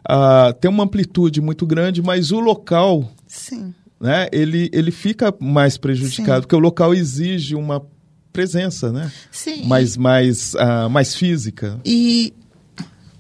[0.09, 3.73] uh, tem uma amplitude muito grande, mas o local, Sim.
[3.99, 6.41] Né, ele, ele fica mais prejudicado, Sim.
[6.41, 7.85] porque o local exige uma
[8.31, 9.11] presença, né?
[9.29, 9.65] Sim.
[9.65, 11.77] Mais, mais, uh, mais física.
[11.83, 12.33] E,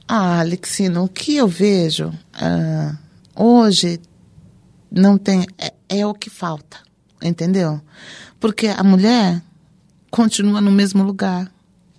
[0.07, 2.97] ah, Alexino, o que eu vejo uh,
[3.35, 3.99] hoje
[4.89, 6.86] não tem, é, é o que falta
[7.21, 7.81] entendeu?
[8.39, 9.41] Porque a mulher
[10.09, 11.51] continua no mesmo lugar,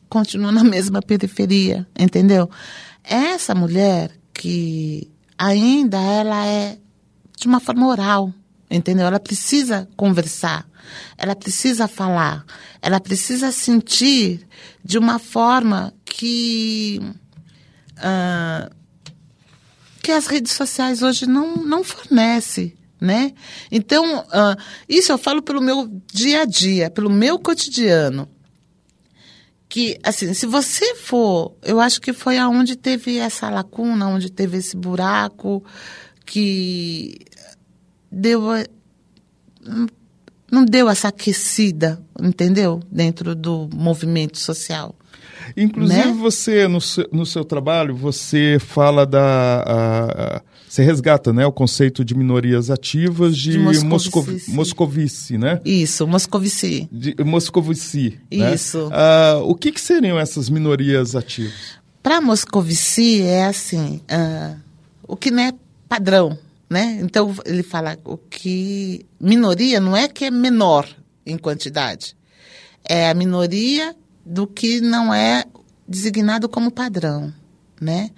[0.09, 2.51] continua na mesma periferia, entendeu?
[3.05, 6.79] Essa mulher que ainda ela é
[7.39, 8.33] de uma forma oral,
[8.71, 9.07] entendeu?
[9.07, 10.69] Ela precisa conversar,
[11.17, 12.45] ela precisa falar,
[12.83, 14.47] ela precisa sentir
[14.85, 17.01] de uma forma que
[17.99, 18.75] uh,
[20.03, 23.33] que as redes sociais hoje não não fornecem né?
[23.71, 24.57] Então, uh,
[24.89, 28.29] isso eu falo pelo meu dia a dia, pelo meu cotidiano.
[29.69, 34.57] Que, assim, se você for, eu acho que foi aonde teve essa lacuna, onde teve
[34.57, 35.63] esse buraco,
[36.25, 37.19] que
[38.11, 38.43] deu.
[40.51, 42.81] Não deu essa aquecida, entendeu?
[42.91, 44.98] Dentro do movimento social.
[45.57, 46.17] Inclusive, né?
[46.21, 49.63] você, no seu, no seu trabalho, você fala da.
[49.67, 55.61] A, a você resgata né, o conceito de minorias ativas de, de Moscovici, Moscovici, né?
[55.65, 56.87] Isso, Moscovici.
[56.93, 58.21] De Moscovici.
[58.31, 58.55] Né?
[58.55, 58.89] Isso.
[58.91, 58.97] Né?
[59.45, 61.79] O que, que, seriam essas minorias ativas?
[62.03, 64.57] Para Moscovici é assim, uh,
[65.07, 65.53] o que não é
[65.89, 66.39] padrão,
[66.69, 66.99] né?
[67.03, 70.87] Então ele fala o que minoria não é que é menor
[71.25, 72.15] em quantidade,
[72.85, 73.97] é a minoria
[74.29, 75.45] do que não é
[75.87, 77.33] designado como padrão,
[77.81, 78.11] né?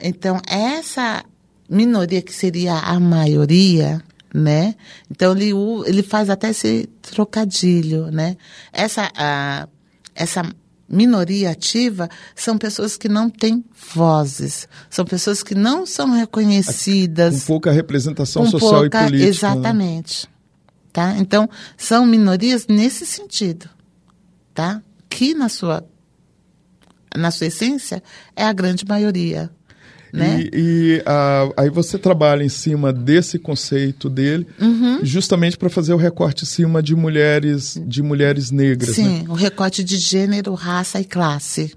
[0.00, 1.22] Então, essa
[1.68, 4.02] minoria que seria a maioria,
[4.32, 4.74] né?
[5.10, 5.52] Então, ele,
[5.86, 8.38] ele faz até esse trocadilho, né?
[8.72, 9.68] Essa, a,
[10.14, 10.42] essa
[10.88, 13.62] minoria ativa são pessoas que não têm
[13.94, 17.40] vozes, são pessoas que não são reconhecidas.
[17.42, 19.18] Com pouca representação social pouca, e política.
[19.18, 19.28] Né?
[19.28, 20.26] Exatamente.
[20.26, 20.32] Né?
[20.90, 21.14] Tá?
[21.18, 23.68] Então, são minorias nesse sentido.
[24.54, 24.82] Tá?
[25.08, 25.84] Que na sua,
[27.16, 28.02] na sua essência
[28.36, 29.50] é a grande maioria.
[30.12, 30.40] Né?
[30.40, 35.00] E, e uh, aí você trabalha em cima desse conceito dele, uhum.
[35.02, 38.94] justamente para fazer o recorte em cima de mulheres, de mulheres negras.
[38.94, 39.24] Sim, né?
[39.28, 41.74] o recorte de gênero, raça e classe.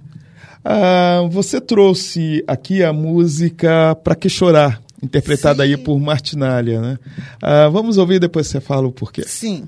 [0.64, 5.70] Uh, você trouxe aqui a música Pra Que Chorar, interpretada Sim.
[5.70, 7.00] aí por Martinalha, né?
[7.42, 9.24] Uh, vamos ouvir depois você fala o porquê.
[9.24, 9.68] Sim.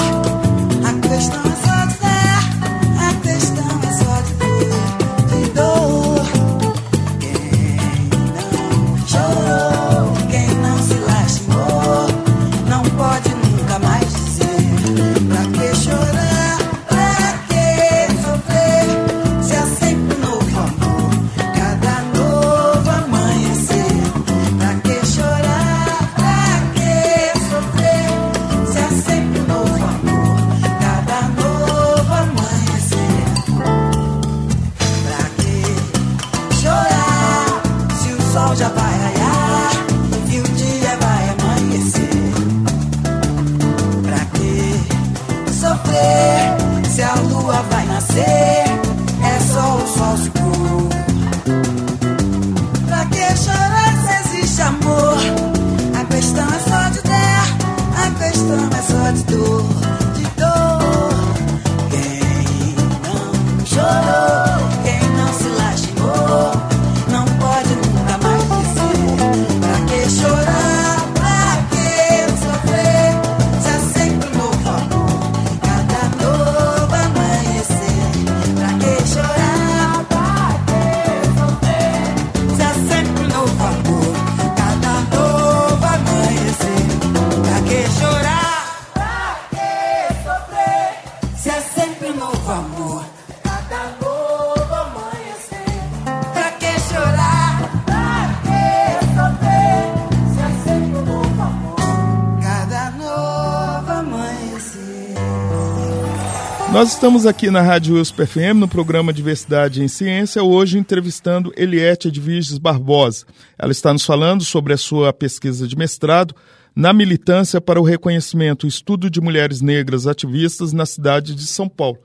[106.71, 112.07] Nós estamos aqui na Rádio USP FM, no programa Diversidade em Ciência, hoje entrevistando Eliette
[112.07, 113.25] Edviges Barbosa.
[113.59, 116.33] Ela está nos falando sobre a sua pesquisa de mestrado
[116.73, 121.67] na militância para o reconhecimento e estudo de mulheres negras ativistas na cidade de São
[121.67, 121.99] Paulo.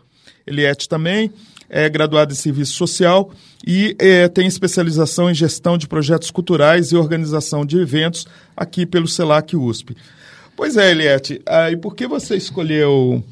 [0.45, 1.31] Eliette também
[1.71, 3.31] é graduada em Serviço Social
[3.65, 9.07] e é, tem especialização em gestão de projetos culturais e organização de eventos aqui pelo
[9.07, 9.97] CELAC USP.
[10.57, 13.23] Pois é, Eliette, ah, e por que você escolheu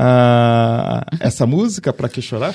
[0.00, 2.54] ah, essa música, Para Que Chorar?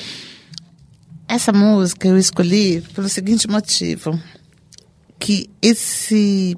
[1.27, 4.17] Essa música eu escolhi pelo seguinte motivo:
[5.19, 6.55] que esse.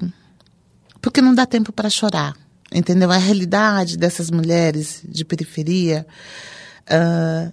[1.02, 2.36] Porque não dá tempo para chorar,
[2.72, 3.10] entendeu?
[3.10, 6.06] A realidade dessas mulheres de periferia.
[6.88, 7.52] Uh,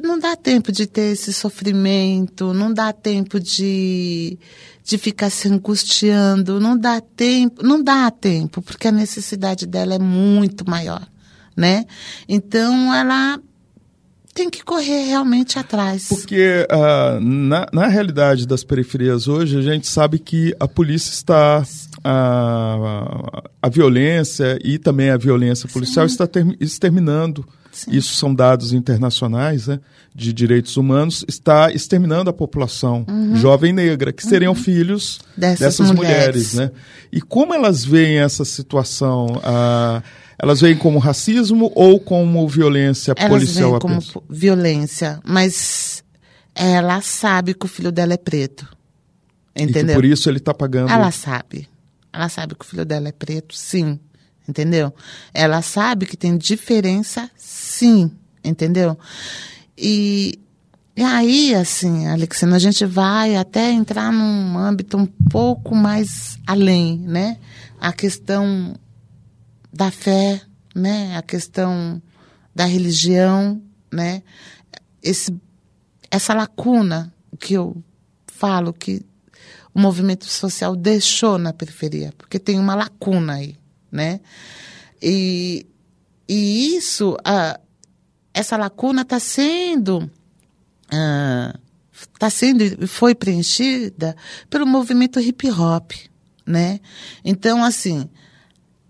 [0.00, 4.38] não dá tempo de ter esse sofrimento, não dá tempo de,
[4.84, 9.98] de ficar se angustiando, não dá tempo, não dá tempo, porque a necessidade dela é
[9.98, 11.04] muito maior
[11.58, 11.84] né?
[12.28, 13.40] Então ela
[14.32, 16.06] tem que correr realmente atrás.
[16.08, 21.64] Porque uh, na, na realidade das periferias hoje, a gente sabe que a polícia está.
[22.04, 26.12] A, a violência e também a violência policial Sim.
[26.12, 27.44] está ter, exterminando.
[27.72, 27.90] Sim.
[27.90, 29.80] Isso são dados internacionais né,
[30.14, 31.24] de direitos humanos.
[31.26, 33.36] Está exterminando a população uhum.
[33.36, 34.58] jovem negra, que seriam uhum.
[34.58, 36.52] filhos dessas, dessas mulheres.
[36.52, 36.54] mulheres.
[36.54, 36.70] né?
[37.10, 39.26] E como elas veem essa situação?
[39.26, 40.02] Uh,
[40.38, 46.04] elas veem como racismo ou como violência Elas policial veem como violência, mas
[46.54, 48.68] ela sabe que o filho dela é preto.
[49.54, 49.92] Entendeu?
[49.92, 50.90] E por isso ele está pagando.
[50.90, 51.68] Ela sabe.
[52.12, 53.98] Ela sabe que o filho dela é preto, sim.
[54.48, 54.94] Entendeu?
[55.34, 58.10] Ela sabe que tem diferença, sim.
[58.42, 58.96] Entendeu?
[59.76, 60.38] E,
[60.96, 66.98] e aí, assim, Alexandre, a gente vai até entrar num âmbito um pouco mais além,
[66.98, 67.36] né?
[67.80, 68.74] a questão
[69.72, 70.40] da fé,
[70.74, 71.16] né?
[71.16, 72.00] A questão
[72.54, 73.62] da religião,
[73.92, 74.22] né?
[75.02, 75.34] Esse,
[76.10, 77.82] essa lacuna que eu
[78.26, 79.04] falo que
[79.74, 83.56] o movimento social deixou na periferia, porque tem uma lacuna aí,
[83.90, 84.20] né?
[85.00, 85.66] E,
[86.28, 87.58] e isso, ah,
[88.34, 90.10] essa lacuna está sendo
[92.14, 94.16] está sendo foi preenchida
[94.48, 95.92] pelo movimento hip hop,
[96.46, 96.80] né?
[97.24, 98.08] Então, assim,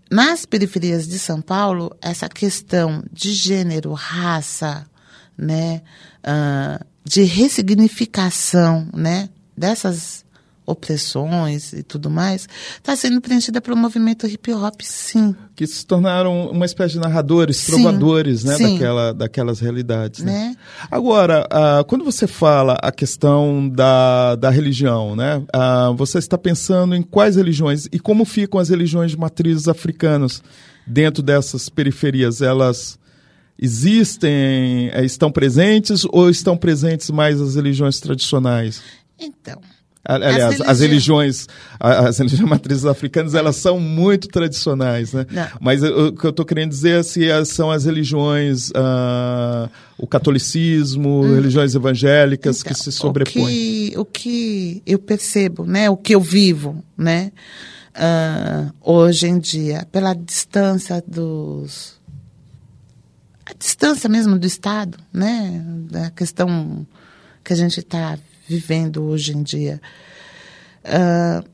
[0.09, 4.85] nas periferias de São Paulo, essa questão de gênero, raça,
[5.37, 5.81] né,
[6.23, 10.25] uh, de ressignificação, né, dessas
[10.69, 12.47] opressões e tudo mais,
[12.77, 15.35] está sendo preenchida pelo movimento hip hop, sim.
[15.55, 20.23] Que se tornaram uma espécie de narradores, trovadores, né, daquela, daquelas realidades.
[20.23, 20.31] Né?
[20.31, 20.55] né?
[20.89, 26.95] Agora, uh, quando você fala a questão da, da religião, né, uh, você está pensando
[26.95, 30.41] em quais religiões e como ficam as religiões de matrizes africanas
[30.85, 32.41] dentro dessas periferias?
[32.41, 32.99] Elas
[33.59, 38.81] existem, eh, estão presentes ou estão presentes mais as religiões tradicionais?
[39.19, 39.59] Então,
[40.09, 41.47] Aliás, as religiões,
[41.79, 45.27] as religiões matrizes africanas, elas são muito tradicionais, né?
[45.29, 45.47] Não.
[45.61, 51.21] Mas o que eu estou querendo dizer é se são as religiões, uh, o catolicismo,
[51.21, 51.35] hum.
[51.35, 53.43] religiões evangélicas então, que se sobrepõem.
[53.45, 55.91] O que, o que eu percebo, né?
[55.91, 57.31] O que eu vivo, né?
[57.95, 61.99] Uh, hoje em dia, pela distância dos...
[63.45, 65.63] A distância mesmo do Estado, né?
[65.91, 66.87] Da questão
[67.43, 68.17] que a gente está
[68.49, 69.79] vivendo hoje em dia.
[70.83, 71.47] Uh,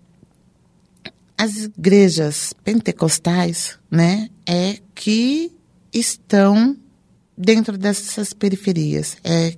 [1.37, 5.51] as igrejas pentecostais, né, é que
[5.93, 6.77] estão
[7.37, 9.17] dentro dessas periferias.
[9.21, 9.53] É,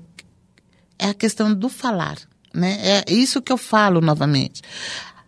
[0.97, 2.17] é a questão do falar,
[2.51, 2.79] né?
[2.81, 4.63] É isso que eu falo novamente.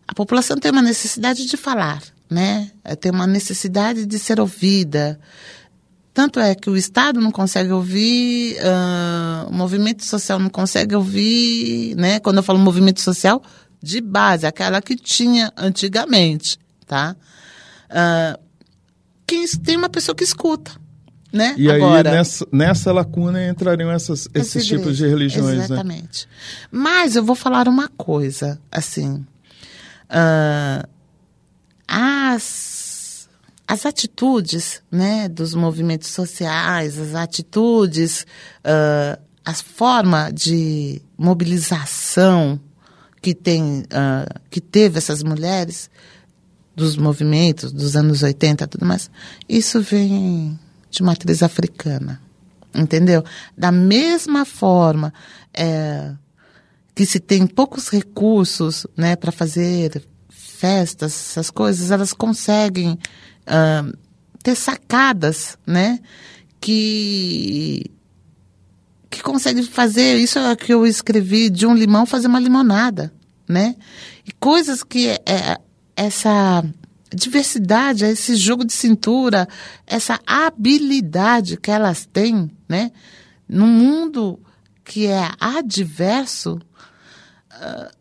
[0.07, 2.72] A população tem uma necessidade de falar, né?
[2.99, 5.20] Tem uma necessidade de ser ouvida,
[6.20, 11.95] tanto é que o Estado não consegue ouvir, uh, o movimento social não consegue ouvir,
[11.95, 12.20] né?
[12.20, 13.41] Quando eu falo movimento social,
[13.82, 17.15] de base, aquela que tinha antigamente, tá?
[17.89, 18.38] Uh,
[19.26, 20.74] que tem uma pessoa que escuta,
[21.32, 21.55] né?
[21.57, 25.63] E Agora, aí nessa, nessa lacuna entrariam essas, esses tipos de religiões, né?
[25.63, 26.28] Exatamente.
[26.28, 26.34] Né?
[26.70, 29.26] Mas eu vou falar uma coisa, assim,
[30.09, 30.86] uh,
[31.88, 32.78] as
[33.70, 38.26] as atitudes né, dos movimentos sociais, as atitudes,
[38.65, 42.59] uh, a forma de mobilização
[43.22, 45.88] que, tem, uh, que teve essas mulheres
[46.76, 49.11] dos movimentos dos anos 80 tudo mais,
[49.47, 50.59] isso vem
[50.89, 52.20] de matriz africana,
[52.74, 53.24] entendeu?
[53.55, 55.13] Da mesma forma
[55.53, 56.11] é,
[56.95, 60.01] que se tem poucos recursos né, para fazer
[60.60, 62.99] festas, essas coisas, elas conseguem
[63.47, 63.97] uh,
[64.43, 65.99] ter sacadas, né?
[66.60, 67.89] Que
[69.10, 73.12] que consegue fazer isso é que eu escrevi de um limão fazer uma limonada,
[73.47, 73.76] né?
[74.26, 75.57] E coisas que é, é
[75.95, 76.64] essa
[77.12, 79.47] diversidade, esse jogo de cintura,
[79.88, 82.91] essa habilidade que elas têm, né?
[83.47, 84.39] No mundo
[84.84, 86.60] que é adverso,
[87.51, 87.99] uh,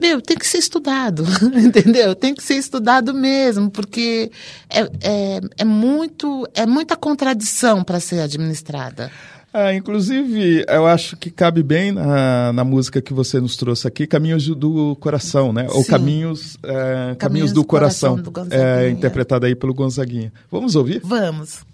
[0.00, 1.24] meu, tem que ser estudado,
[1.54, 2.14] entendeu?
[2.14, 4.30] Tem que ser estudado mesmo, porque
[4.68, 9.10] é, é, é muito, é muita contradição para ser administrada.
[9.52, 14.06] Ah, inclusive, eu acho que cabe bem na, na música que você nos trouxe aqui,
[14.06, 15.68] Caminhos do Coração, né?
[15.68, 15.76] Sim.
[15.76, 20.32] Ou Caminhos, é, Caminhos, Caminhos do, do Coração, coração do é, interpretada aí pelo Gonzaguinha.
[20.50, 21.00] Vamos ouvir?
[21.02, 21.64] Vamos.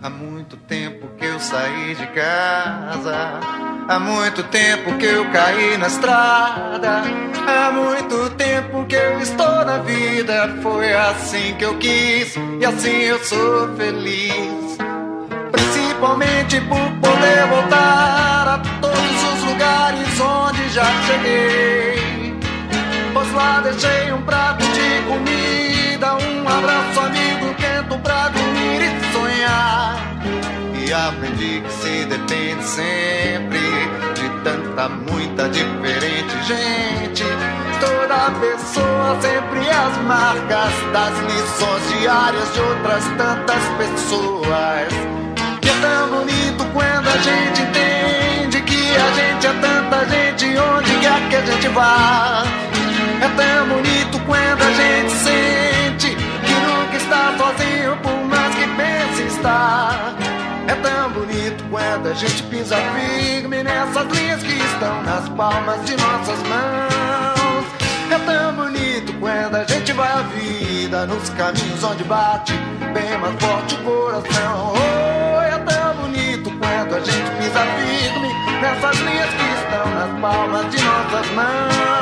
[0.00, 5.86] Há muito tempo que eu saí de casa, há muito tempo que eu caí na
[5.86, 7.02] estrada,
[7.46, 10.56] há muito tempo que eu estou na vida.
[10.62, 14.78] Foi assim que eu quis e assim eu sou feliz.
[15.52, 22.36] Principalmente por poder voltar a todos os lugares onde já cheguei.
[23.12, 28.35] Pois lá deixei um prato de comida, um abraço amigo quento pra dormir sonhar.
[28.35, 28.35] E
[30.96, 33.58] aprendi que se depende sempre
[34.14, 37.24] de tanta, muita diferente gente.
[37.80, 44.88] Toda pessoa sempre as marcas das lições diárias de outras tantas pessoas.
[45.60, 50.90] Que é tão bonito quando a gente entende que a gente é tanta gente onde
[51.00, 52.44] quer que a gente vá.
[53.20, 58.16] É tão bonito quando a gente sente que nunca está sozinho por
[59.26, 60.35] está.
[60.68, 65.96] É tão bonito quando a gente pisa firme nessas linhas que estão nas palmas de
[65.96, 67.66] nossas mãos.
[68.10, 72.52] É tão bonito quando a gente vai a vida nos caminhos onde bate
[72.92, 74.72] bem mais forte o coração.
[74.74, 80.70] Oh, é tão bonito quando a gente pisa firme nessas linhas que estão nas palmas
[80.74, 81.95] de nossas mãos.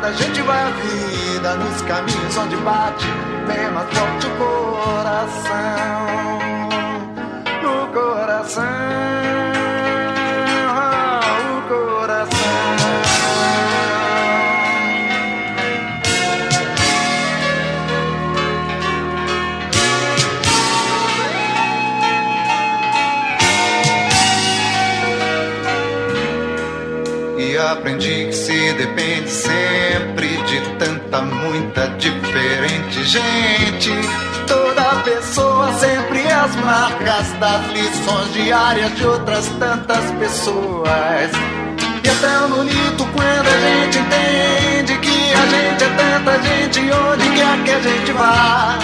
[0.00, 3.06] É tão bonito quando a gente vai a vida nos caminhos onde bate
[3.46, 6.06] bem mais forte o coração.
[7.62, 9.09] No coração.
[29.30, 33.90] Sempre de tanta, muita diferente gente.
[34.46, 41.30] Toda pessoa sempre as marcas das lições diárias de outras tantas pessoas.
[42.02, 47.30] E é tão bonito quando a gente entende que a gente é tanta gente onde
[47.30, 48.78] quer que a gente vá.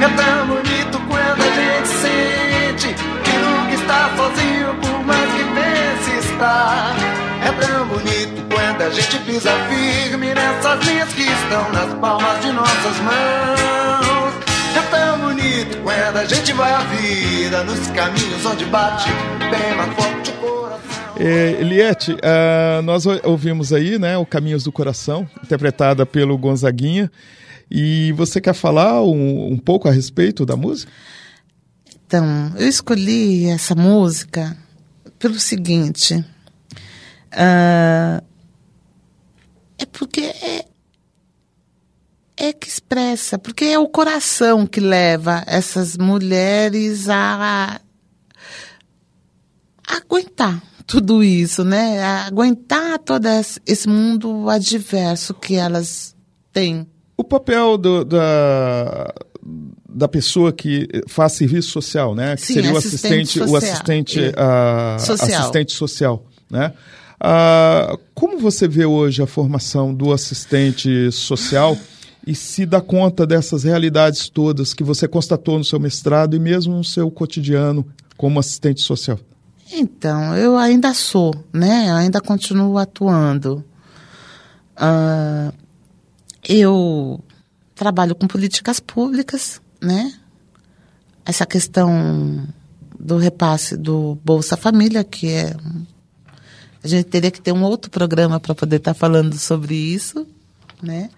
[0.00, 6.28] É tão bonito quando a gente sente que nunca está sozinho, por mais que pense
[6.32, 7.25] estar.
[7.46, 12.50] É tão bonito quando a gente pisa firme nessas linhas que estão nas palmas de
[12.50, 14.34] nossas mãos.
[14.76, 19.08] É tão bonito quando a gente vai a vida nos caminhos onde bate
[19.48, 21.14] bem mais forte o coração.
[21.20, 27.08] É, Eliette, uh, nós ouvimos aí né, o Caminhos do Coração, interpretada pelo Gonzaguinha.
[27.70, 30.90] E você quer falar um, um pouco a respeito da música?
[32.08, 34.56] Então, eu escolhi essa música
[35.16, 36.24] pelo seguinte.
[37.36, 38.24] Uh,
[39.78, 40.64] é porque é,
[42.36, 47.78] é que expressa, porque é o coração que leva essas mulheres a,
[49.86, 52.02] a aguentar tudo isso, né?
[52.02, 53.26] A aguentar todo
[53.66, 56.14] esse mundo adverso que elas
[56.52, 56.86] têm.
[57.18, 59.12] O papel do, da,
[59.88, 62.36] da pessoa que faz serviço social, né?
[62.36, 64.20] Que Sim, seria o assistente assistente, o assistente,
[65.00, 65.40] Social.
[65.40, 66.72] assistente social, né?
[67.20, 71.76] Ah, como você vê hoje a formação do assistente social
[72.26, 76.74] e se dá conta dessas realidades todas que você constatou no seu mestrado e mesmo
[76.76, 77.86] no seu cotidiano
[78.16, 79.18] como assistente social?
[79.72, 81.90] Então, eu ainda sou, né?
[81.90, 83.64] Eu ainda continuo atuando.
[84.76, 85.52] Ah,
[86.48, 87.20] eu
[87.74, 90.12] trabalho com políticas públicas, né?
[91.24, 92.46] Essa questão
[92.98, 95.56] do repasse do Bolsa Família, que é.
[96.82, 100.26] A gente teria que ter um outro programa para poder estar falando sobre isso,
[100.82, 101.10] né?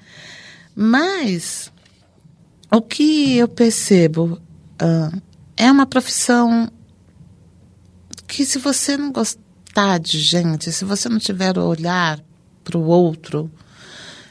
[0.74, 1.70] Mas
[2.70, 4.40] o que eu percebo
[4.78, 5.12] ah,
[5.56, 6.70] é uma profissão
[8.26, 12.20] que se você não gostar de gente, se você não tiver o olhar
[12.62, 13.50] para o outro,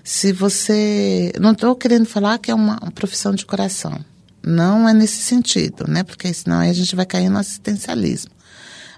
[0.03, 1.33] se você.
[1.39, 3.99] Não estou querendo falar que é uma, uma profissão de coração.
[4.41, 6.03] Não é nesse sentido, né?
[6.03, 8.31] Porque senão a gente vai cair no assistencialismo.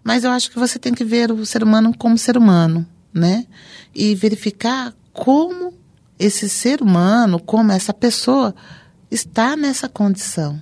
[0.03, 3.45] Mas eu acho que você tem que ver o ser humano como ser humano, né?
[3.93, 5.73] E verificar como
[6.17, 8.53] esse ser humano, como essa pessoa
[9.09, 10.61] está nessa condição.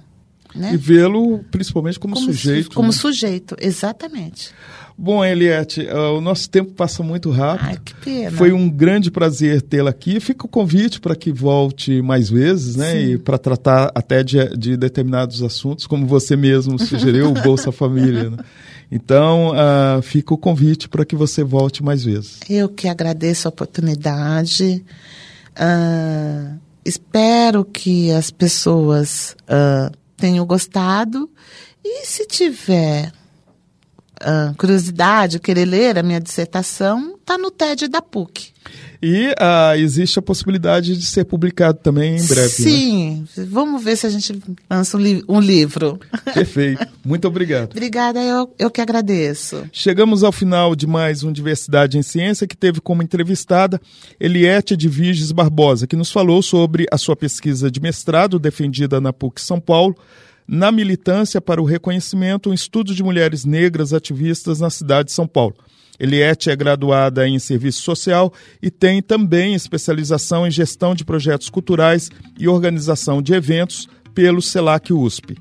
[0.56, 0.74] Né?
[0.74, 2.76] E vê-lo principalmente como, sujeito.
[2.76, 2.94] Como né?
[2.94, 4.52] sujeito, exatamente.
[4.98, 7.68] Bom, Eliette, ah, o nosso tempo passa muito rápido.
[7.68, 8.32] Ai, que pena.
[8.32, 10.20] Foi um grande prazer tê-la aqui.
[10.20, 12.94] Fica o convite para que volte mais vezes, né?
[12.94, 13.12] Sim.
[13.12, 18.32] E para tratar até de, de determinados assuntos, como você mesmo sugeriu, o Bolsa Família.
[18.32, 18.38] Né?
[18.92, 22.40] Então, ah, fica o convite para que você volte mais vezes.
[22.50, 24.84] Eu que agradeço a oportunidade.
[25.56, 31.30] Ah, espero que as pessoas ah, tenham gostado.
[31.84, 33.12] E se tiver
[34.22, 38.52] ah, curiosidade, querer ler a minha dissertação, está no TED da PUC.
[39.02, 42.42] E ah, existe a possibilidade de ser publicado também em breve.
[42.42, 42.48] né?
[42.50, 44.38] Sim, vamos ver se a gente
[44.70, 46.00] lança um, li- um livro.
[46.34, 46.86] Perfeito.
[47.06, 47.72] Muito obrigado.
[47.72, 49.64] Obrigada, eu, eu que agradeço.
[49.72, 53.80] Chegamos ao final de mais um Diversidade em Ciência, que teve como entrevistada
[54.20, 59.14] Eliette de Viges Barbosa, que nos falou sobre a sua pesquisa de mestrado defendida na
[59.14, 59.96] PUC São Paulo,
[60.48, 65.28] na militância para o reconhecimento, um estudo de mulheres negras ativistas na cidade de São
[65.28, 65.56] Paulo.
[66.00, 68.32] Eliette é graduada em Serviço Social
[68.62, 74.94] e tem também especialização em Gestão de Projetos Culturais e Organização de Eventos pelo CELAC
[74.94, 75.36] USP.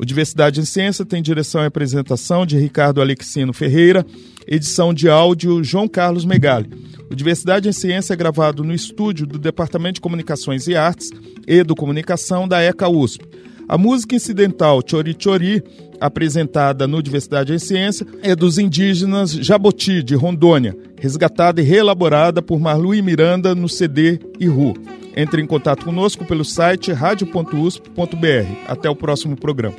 [0.00, 4.06] O Diversidade em Ciência tem direção e apresentação de Ricardo Alexino Ferreira,
[4.46, 6.70] edição de áudio João Carlos Megali.
[7.10, 11.10] O Diversidade em Ciência é gravado no estúdio do Departamento de Comunicações e Artes
[11.46, 13.26] e do Comunicação da ECA USP.
[13.68, 15.62] A música incidental Chori Chori,
[16.00, 22.58] apresentada no Diversidade em Ciência, é dos indígenas Jaboti, de Rondônia, resgatada e reelaborada por
[22.58, 24.72] Marlui Miranda no CD Iru.
[25.14, 28.46] Entre em contato conosco pelo site radio.usp.br.
[28.66, 29.76] Até o próximo programa.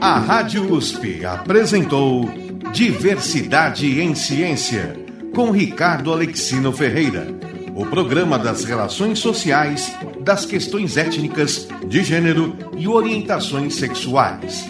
[0.00, 2.28] A Rádio USP apresentou
[2.72, 4.96] Diversidade em Ciência,
[5.34, 7.51] com Ricardo Alexino Ferreira.
[7.74, 14.68] O programa das relações sociais, das questões étnicas, de gênero e orientações sexuais.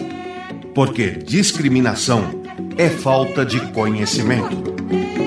[0.73, 2.41] Porque discriminação
[2.77, 5.22] é falta de conhecimento.